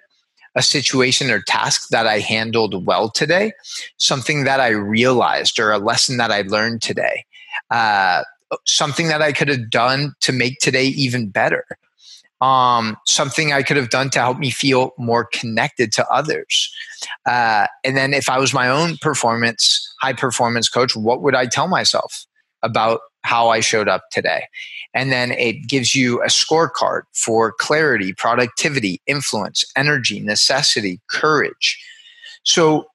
a 0.56 0.62
situation 0.62 1.30
or 1.30 1.42
task 1.42 1.90
that 1.90 2.08
I 2.08 2.20
handled 2.20 2.86
well 2.86 3.12
today, 3.12 3.52
something 3.98 4.46
that 4.46 4.60
I 4.60 4.70
realized 4.70 5.60
or 5.60 5.72
a 5.72 5.78
lesson 5.78 6.18
that 6.18 6.32
I 6.32 6.42
learned 6.44 6.82
today, 6.82 7.26
uh, 7.72 8.24
something 8.66 9.10
that 9.10 9.22
I 9.22 9.34
could 9.34 9.50
have 9.50 9.70
done 9.70 10.14
to 10.22 10.32
make 10.32 10.60
today 10.60 10.86
even 10.86 11.30
better, 11.30 11.66
um, 12.40 12.96
something 13.06 13.52
I 13.52 13.64
could 13.64 13.76
have 13.76 13.90
done 13.90 14.10
to 14.12 14.20
help 14.20 14.40
me 14.40 14.50
feel 14.50 14.92
more 14.98 15.26
connected 15.26 15.92
to 15.94 16.08
others. 16.10 16.74
Uh, 17.26 17.68
and 17.84 17.98
then 17.98 18.14
if 18.14 18.30
I 18.30 18.40
was 18.40 18.54
my 18.54 18.70
own 18.70 18.98
performance, 19.02 19.94
high 20.02 20.14
performance 20.14 20.70
coach, 20.70 20.96
what 20.96 21.22
would 21.22 21.36
I 21.36 21.48
tell 21.48 21.68
myself 21.68 22.26
about 22.64 23.02
how 23.26 23.50
I 23.50 23.60
showed 23.60 23.88
up 23.88 24.04
today? 24.12 24.46
And 24.94 25.12
then 25.12 25.32
it 25.32 25.68
gives 25.68 25.94
you 25.94 26.22
a 26.22 26.28
scorecard 26.28 27.02
for 27.14 27.52
clarity, 27.52 28.14
productivity, 28.14 29.02
influence, 29.08 29.66
energy, 29.76 30.22
necessity, 30.22 31.02
courage. 31.10 31.78
So 32.44 32.86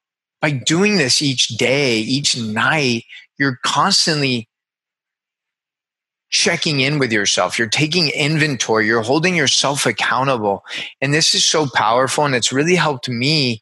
by 0.40 0.51
doing 0.51 0.97
this 0.97 1.21
each 1.21 1.49
day, 1.49 1.99
each 1.99 2.38
night, 2.38 3.05
you're 3.38 3.59
constantly 3.62 4.49
checking 6.31 6.81
in 6.81 6.99
with 6.99 7.12
yourself. 7.12 7.59
You're 7.59 7.69
taking 7.69 8.09
inventory. 8.11 8.87
You're 8.87 9.03
holding 9.03 9.37
yourself 9.37 9.85
accountable. 9.85 10.64
And 11.01 11.12
this 11.12 11.35
is 11.35 11.45
so 11.45 11.66
powerful. 11.75 12.25
And 12.25 12.35
it's 12.35 12.53
really 12.53 12.77
helped 12.77 13.09
me 13.09 13.61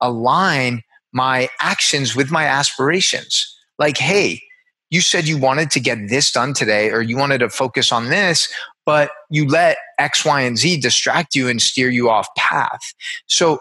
align 0.00 0.82
my 1.12 1.48
actions 1.60 2.16
with 2.16 2.30
my 2.30 2.44
aspirations. 2.44 3.54
Like, 3.78 3.98
hey, 3.98 4.42
you 4.90 5.00
said 5.00 5.26
you 5.26 5.38
wanted 5.38 5.70
to 5.72 5.80
get 5.80 6.08
this 6.08 6.30
done 6.30 6.54
today 6.54 6.90
or 6.90 7.02
you 7.02 7.16
wanted 7.16 7.38
to 7.38 7.50
focus 7.50 7.92
on 7.92 8.08
this, 8.08 8.52
but 8.84 9.10
you 9.30 9.48
let 9.48 9.78
X, 9.98 10.24
Y, 10.24 10.40
and 10.40 10.56
Z 10.56 10.80
distract 10.80 11.34
you 11.34 11.48
and 11.48 11.60
steer 11.60 11.90
you 11.90 12.08
off 12.08 12.28
path. 12.36 12.94
So 13.26 13.58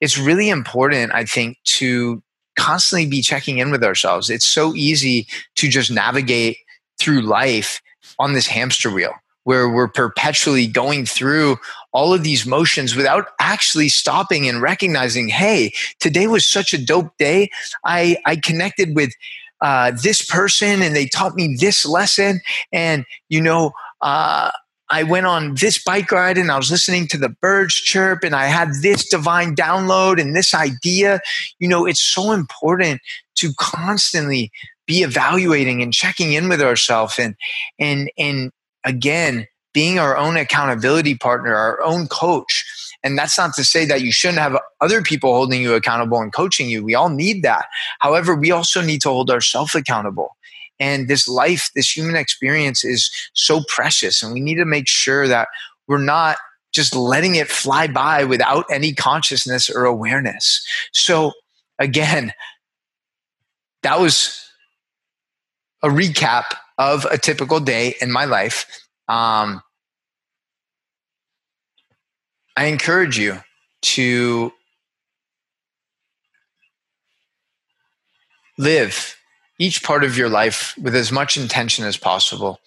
it's 0.00 0.18
really 0.18 0.50
important, 0.50 1.12
I 1.14 1.24
think, 1.24 1.56
to 1.64 2.22
constantly 2.58 3.08
be 3.08 3.22
checking 3.22 3.58
in 3.58 3.70
with 3.70 3.82
ourselves. 3.82 4.28
It's 4.30 4.46
so 4.46 4.74
easy 4.74 5.26
to 5.56 5.68
just 5.68 5.90
navigate 5.90 6.58
through 6.98 7.22
life 7.22 7.80
on 8.18 8.32
this 8.32 8.46
hamster 8.46 8.90
wheel 8.90 9.12
where 9.44 9.68
we're 9.68 9.88
perpetually 9.88 10.66
going 10.66 11.06
through 11.06 11.56
all 11.92 12.12
of 12.12 12.24
these 12.24 12.44
motions 12.44 12.96
without 12.96 13.28
actually 13.38 13.88
stopping 13.88 14.48
and 14.48 14.60
recognizing, 14.60 15.28
hey, 15.28 15.72
today 16.00 16.26
was 16.26 16.44
such 16.44 16.74
a 16.74 16.84
dope 16.84 17.16
day. 17.16 17.48
I, 17.84 18.16
I 18.26 18.36
connected 18.36 18.96
with 18.96 19.12
uh, 19.60 19.92
this 20.02 20.24
person 20.24 20.82
and 20.82 20.94
they 20.94 21.06
taught 21.06 21.34
me 21.34 21.56
this 21.58 21.86
lesson. 21.86 22.40
And, 22.72 23.04
you 23.28 23.40
know, 23.40 23.72
uh, 24.00 24.50
I 24.88 25.02
went 25.02 25.26
on 25.26 25.54
this 25.54 25.82
bike 25.82 26.12
ride 26.12 26.38
and 26.38 26.50
I 26.50 26.56
was 26.56 26.70
listening 26.70 27.08
to 27.08 27.18
the 27.18 27.28
birds 27.28 27.74
chirp 27.74 28.22
and 28.22 28.34
I 28.34 28.46
had 28.46 28.70
this 28.82 29.08
divine 29.08 29.56
download 29.56 30.20
and 30.20 30.36
this 30.36 30.54
idea. 30.54 31.20
You 31.58 31.68
know, 31.68 31.86
it's 31.86 32.02
so 32.02 32.32
important 32.32 33.00
to 33.36 33.52
constantly 33.58 34.52
be 34.86 35.02
evaluating 35.02 35.82
and 35.82 35.92
checking 35.92 36.32
in 36.32 36.48
with 36.48 36.62
ourselves 36.62 37.18
and 37.18 37.34
and 37.80 38.10
and 38.16 38.52
again 38.84 39.48
being 39.74 39.98
our 39.98 40.16
own 40.16 40.38
accountability 40.38 41.16
partner, 41.16 41.54
our 41.54 41.82
own 41.82 42.06
coach. 42.06 42.64
And 43.06 43.16
that's 43.16 43.38
not 43.38 43.54
to 43.54 43.62
say 43.62 43.84
that 43.84 44.00
you 44.00 44.10
shouldn't 44.10 44.40
have 44.40 44.58
other 44.80 45.00
people 45.00 45.32
holding 45.32 45.62
you 45.62 45.74
accountable 45.74 46.20
and 46.20 46.32
coaching 46.32 46.68
you. 46.68 46.82
We 46.82 46.96
all 46.96 47.08
need 47.08 47.44
that. 47.44 47.66
However, 48.00 48.34
we 48.34 48.50
also 48.50 48.82
need 48.82 49.00
to 49.02 49.10
hold 49.10 49.30
ourselves 49.30 49.76
accountable. 49.76 50.36
And 50.80 51.06
this 51.06 51.28
life, 51.28 51.70
this 51.76 51.96
human 51.96 52.16
experience 52.16 52.84
is 52.84 53.08
so 53.32 53.62
precious. 53.68 54.24
And 54.24 54.32
we 54.32 54.40
need 54.40 54.56
to 54.56 54.64
make 54.64 54.88
sure 54.88 55.28
that 55.28 55.46
we're 55.86 55.98
not 55.98 56.38
just 56.72 56.96
letting 56.96 57.36
it 57.36 57.46
fly 57.46 57.86
by 57.86 58.24
without 58.24 58.64
any 58.72 58.92
consciousness 58.92 59.70
or 59.70 59.84
awareness. 59.84 60.66
So, 60.92 61.30
again, 61.78 62.32
that 63.84 64.00
was 64.00 64.44
a 65.84 65.88
recap 65.88 66.56
of 66.76 67.04
a 67.04 67.18
typical 67.18 67.60
day 67.60 67.94
in 68.00 68.10
my 68.10 68.24
life. 68.24 68.66
Um, 69.06 69.62
I 72.56 72.66
encourage 72.66 73.18
you 73.18 73.42
to 73.82 74.52
live 78.58 79.16
each 79.58 79.82
part 79.82 80.04
of 80.04 80.16
your 80.16 80.28
life 80.28 80.74
with 80.80 80.94
as 80.94 81.12
much 81.12 81.36
intention 81.36 81.84
as 81.84 81.96
possible 81.96 82.60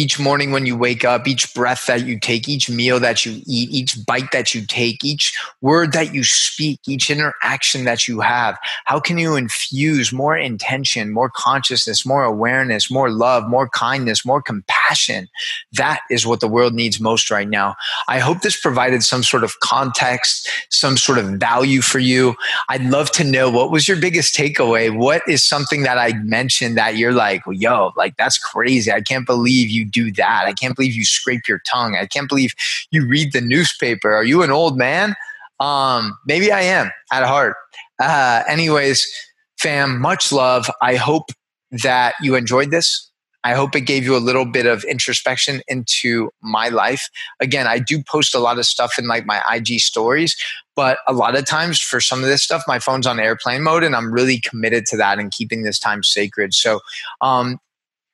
each 0.00 0.18
morning 0.18 0.50
when 0.50 0.64
you 0.64 0.78
wake 0.78 1.04
up, 1.04 1.28
each 1.28 1.52
breath 1.54 1.84
that 1.86 2.06
you 2.06 2.18
take, 2.18 2.48
each 2.48 2.70
meal 2.70 2.98
that 2.98 3.26
you 3.26 3.42
eat, 3.46 3.68
each 3.70 4.06
bite 4.06 4.32
that 4.32 4.54
you 4.54 4.64
take, 4.64 5.04
each 5.04 5.38
word 5.60 5.92
that 5.92 6.14
you 6.14 6.24
speak, 6.24 6.80
each 6.88 7.10
interaction 7.10 7.84
that 7.84 8.08
you 8.08 8.20
have, 8.20 8.58
how 8.86 8.98
can 8.98 9.18
you 9.18 9.36
infuse 9.36 10.10
more 10.10 10.34
intention, 10.34 11.10
more 11.10 11.28
consciousness, 11.28 12.06
more 12.06 12.24
awareness, 12.24 12.90
more 12.90 13.10
love, 13.10 13.46
more 13.46 13.68
kindness, 13.68 14.24
more 14.24 14.40
compassion? 14.40 15.28
That 15.74 16.00
is 16.10 16.26
what 16.26 16.40
the 16.40 16.48
world 16.48 16.72
needs 16.72 16.98
most 16.98 17.30
right 17.30 17.48
now. 17.48 17.76
I 18.08 18.20
hope 18.20 18.40
this 18.40 18.58
provided 18.58 19.02
some 19.02 19.22
sort 19.22 19.44
of 19.44 19.60
context, 19.60 20.48
some 20.70 20.96
sort 20.96 21.18
of 21.18 21.26
value 21.32 21.82
for 21.82 21.98
you. 21.98 22.36
I'd 22.70 22.84
love 22.84 23.10
to 23.12 23.24
know 23.24 23.50
what 23.50 23.70
was 23.70 23.86
your 23.86 23.98
biggest 23.98 24.34
takeaway? 24.34 24.96
What 24.96 25.20
is 25.28 25.44
something 25.44 25.82
that 25.82 25.98
I 25.98 26.14
mentioned 26.22 26.78
that 26.78 26.96
you're 26.96 27.12
like, 27.12 27.42
yo, 27.50 27.92
like 27.96 28.16
that's 28.16 28.38
crazy. 28.38 28.90
I 28.90 29.02
can't 29.02 29.26
believe 29.26 29.68
you 29.68 29.89
do 29.90 30.12
that. 30.12 30.44
I 30.46 30.52
can't 30.52 30.76
believe 30.76 30.94
you 30.94 31.04
scrape 31.04 31.48
your 31.48 31.60
tongue. 31.66 31.96
I 31.96 32.06
can't 32.06 32.28
believe 32.28 32.54
you 32.90 33.06
read 33.06 33.32
the 33.32 33.40
newspaper. 33.40 34.12
Are 34.12 34.24
you 34.24 34.42
an 34.42 34.50
old 34.50 34.76
man? 34.76 35.14
Um, 35.58 36.18
maybe 36.26 36.50
I 36.50 36.62
am 36.62 36.90
at 37.12 37.26
heart. 37.26 37.56
Uh, 38.00 38.42
anyways, 38.48 39.06
fam, 39.58 40.00
much 40.00 40.32
love. 40.32 40.70
I 40.80 40.96
hope 40.96 41.30
that 41.70 42.14
you 42.20 42.34
enjoyed 42.34 42.70
this. 42.70 43.10
I 43.42 43.54
hope 43.54 43.74
it 43.74 43.82
gave 43.82 44.04
you 44.04 44.16
a 44.16 44.18
little 44.18 44.44
bit 44.44 44.66
of 44.66 44.84
introspection 44.84 45.62
into 45.66 46.30
my 46.42 46.68
life. 46.68 47.08
Again, 47.40 47.66
I 47.66 47.78
do 47.78 48.02
post 48.02 48.34
a 48.34 48.38
lot 48.38 48.58
of 48.58 48.66
stuff 48.66 48.98
in 48.98 49.06
like 49.06 49.24
my 49.24 49.42
IG 49.50 49.80
stories, 49.80 50.36
but 50.76 50.98
a 51.06 51.14
lot 51.14 51.36
of 51.36 51.46
times 51.46 51.80
for 51.80 52.00
some 52.00 52.20
of 52.22 52.26
this 52.26 52.42
stuff, 52.42 52.64
my 52.66 52.78
phone's 52.78 53.06
on 53.06 53.18
airplane 53.18 53.62
mode 53.62 53.82
and 53.82 53.96
I'm 53.96 54.12
really 54.12 54.40
committed 54.40 54.84
to 54.86 54.96
that 54.98 55.18
and 55.18 55.30
keeping 55.30 55.62
this 55.62 55.78
time 55.78 56.02
sacred. 56.02 56.52
So, 56.52 56.80
um, 57.22 57.58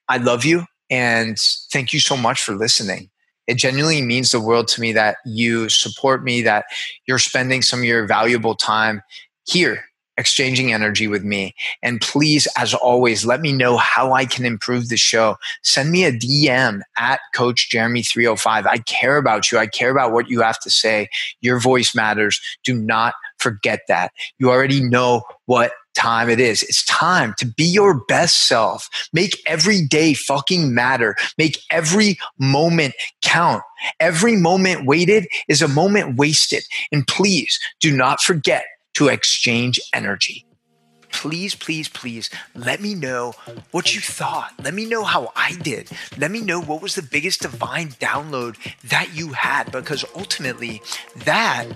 I 0.08 0.18
love 0.18 0.44
you. 0.44 0.64
And 0.90 1.38
thank 1.72 1.92
you 1.92 2.00
so 2.00 2.16
much 2.16 2.42
for 2.42 2.54
listening. 2.54 3.10
It 3.46 3.56
genuinely 3.56 4.02
means 4.02 4.30
the 4.30 4.40
world 4.40 4.68
to 4.68 4.80
me 4.80 4.92
that 4.92 5.18
you 5.24 5.68
support 5.68 6.24
me, 6.24 6.42
that 6.42 6.64
you're 7.06 7.18
spending 7.18 7.62
some 7.62 7.80
of 7.80 7.84
your 7.84 8.06
valuable 8.06 8.54
time 8.54 9.02
here 9.44 9.84
exchanging 10.16 10.72
energy 10.72 11.06
with 11.06 11.24
me. 11.24 11.54
And 11.82 12.00
please, 12.00 12.48
as 12.56 12.74
always, 12.74 13.26
let 13.26 13.40
me 13.40 13.52
know 13.52 13.76
how 13.76 14.12
I 14.12 14.24
can 14.24 14.44
improve 14.44 14.88
the 14.88 14.96
show. 14.96 15.36
Send 15.62 15.90
me 15.90 16.04
a 16.04 16.12
DM 16.12 16.80
at 16.96 17.20
Coach 17.34 17.70
Jeremy 17.70 18.02
305. 18.02 18.66
I 18.66 18.78
care 18.78 19.18
about 19.18 19.52
you. 19.52 19.58
I 19.58 19.66
care 19.66 19.90
about 19.90 20.12
what 20.12 20.28
you 20.30 20.40
have 20.40 20.58
to 20.60 20.70
say. 20.70 21.08
Your 21.40 21.60
voice 21.60 21.94
matters. 21.94 22.40
Do 22.64 22.74
not 22.74 23.14
forget 23.38 23.80
that. 23.88 24.12
You 24.38 24.50
already 24.50 24.82
know 24.82 25.22
what 25.44 25.72
time 25.96 26.30
it 26.30 26.38
is. 26.38 26.62
It's 26.62 26.84
time 26.84 27.34
to 27.38 27.46
be 27.46 27.64
your 27.64 28.04
best 28.06 28.46
self. 28.46 28.88
Make 29.12 29.42
every 29.46 29.84
day 29.84 30.14
fucking 30.14 30.72
matter. 30.72 31.16
Make 31.38 31.58
every 31.70 32.18
moment 32.38 32.94
count. 33.22 33.62
Every 33.98 34.36
moment 34.36 34.86
waited 34.86 35.26
is 35.48 35.62
a 35.62 35.68
moment 35.68 36.16
wasted. 36.16 36.62
And 36.92 37.06
please 37.06 37.58
do 37.80 37.96
not 37.96 38.20
forget 38.20 38.64
to 38.94 39.08
exchange 39.08 39.80
energy. 39.92 40.44
please, 41.12 41.54
please, 41.54 41.88
please 41.88 42.28
let 42.54 42.80
me 42.80 42.94
know 42.94 43.32
what 43.70 43.94
you 43.94 44.00
thought. 44.00 44.52
Let 44.62 44.74
me 44.74 44.84
know 44.84 45.02
how 45.02 45.32
I 45.34 45.54
did. 45.62 45.88
Let 46.18 46.30
me 46.30 46.40
know 46.42 46.60
what 46.60 46.82
was 46.82 46.94
the 46.94 47.02
biggest 47.02 47.40
divine 47.40 47.88
download 47.92 48.56
that 48.84 49.14
you 49.14 49.32
had 49.32 49.72
because 49.72 50.04
ultimately 50.14 50.82
that 51.24 51.66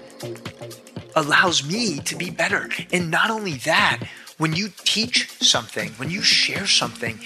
allows 1.17 1.65
me 1.65 1.99
to 2.01 2.17
be 2.17 2.31
better. 2.31 2.69
And 2.93 3.11
not 3.11 3.31
only 3.31 3.55
that, 3.59 4.01
when 4.39 4.55
you 4.55 4.71
teach 4.85 5.31
something, 5.43 5.91
when 5.93 6.11
you 6.11 6.23
share 6.23 6.67
something, 6.67 7.21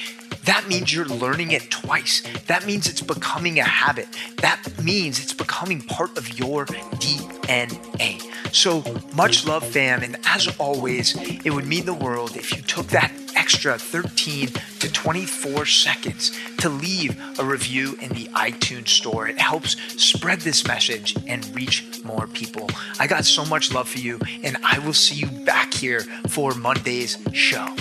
that 0.45 0.67
means 0.69 0.93
you're 0.95 1.07
learning 1.07 1.53
it 1.53 1.71
twice. 1.71 2.23
That 2.47 2.67
means 2.67 2.87
it's 2.87 3.01
becoming 3.01 3.59
a 3.59 3.65
habit. 3.65 4.09
That 4.39 4.63
means 4.83 5.21
it's 5.21 5.33
becoming 5.33 5.81
part 5.81 6.17
of 6.19 6.39
your 6.39 6.67
DNA. 6.67 8.23
So 8.55 8.85
much 9.15 9.47
love, 9.47 9.67
fam. 9.67 10.03
And 10.03 10.17
as 10.27 10.49
always, 10.59 11.17
it 11.45 11.51
would 11.51 11.67
mean 11.67 11.87
the 11.87 11.95
world 11.95 12.37
if 12.37 12.55
you 12.57 12.63
took 12.63 12.87
that 12.89 13.13
extra 13.37 13.79
13 13.79 14.49
to 14.79 14.93
24 14.93 15.67
seconds 15.67 16.33
to 16.59 16.69
leave 16.69 17.21
a 17.39 17.45
review 17.45 17.97
in 18.01 18.11
the 18.11 18.27
iTunes 18.29 18.89
store. 18.89 19.29
It 19.29 19.39
helps 19.39 19.77
spread 20.03 20.41
this 20.41 20.67
message 20.67 21.17
and 21.27 21.45
reach 21.55 21.85
more 22.05 22.27
people. 22.29 22.71
I 22.99 23.07
got 23.07 23.25
so 23.25 23.45
much 23.45 23.73
love 23.73 23.89
for 23.89 23.99
you, 23.99 24.21
and 24.43 24.57
I 24.63 24.79
will 24.79 24.93
see 24.93 25.17
you 25.17 25.27
back 25.45 25.75
here 25.75 26.01
for 26.29 26.53
Monday's 26.55 27.19
show. 27.33 27.75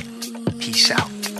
Peace 0.59 0.91
out. 0.91 1.32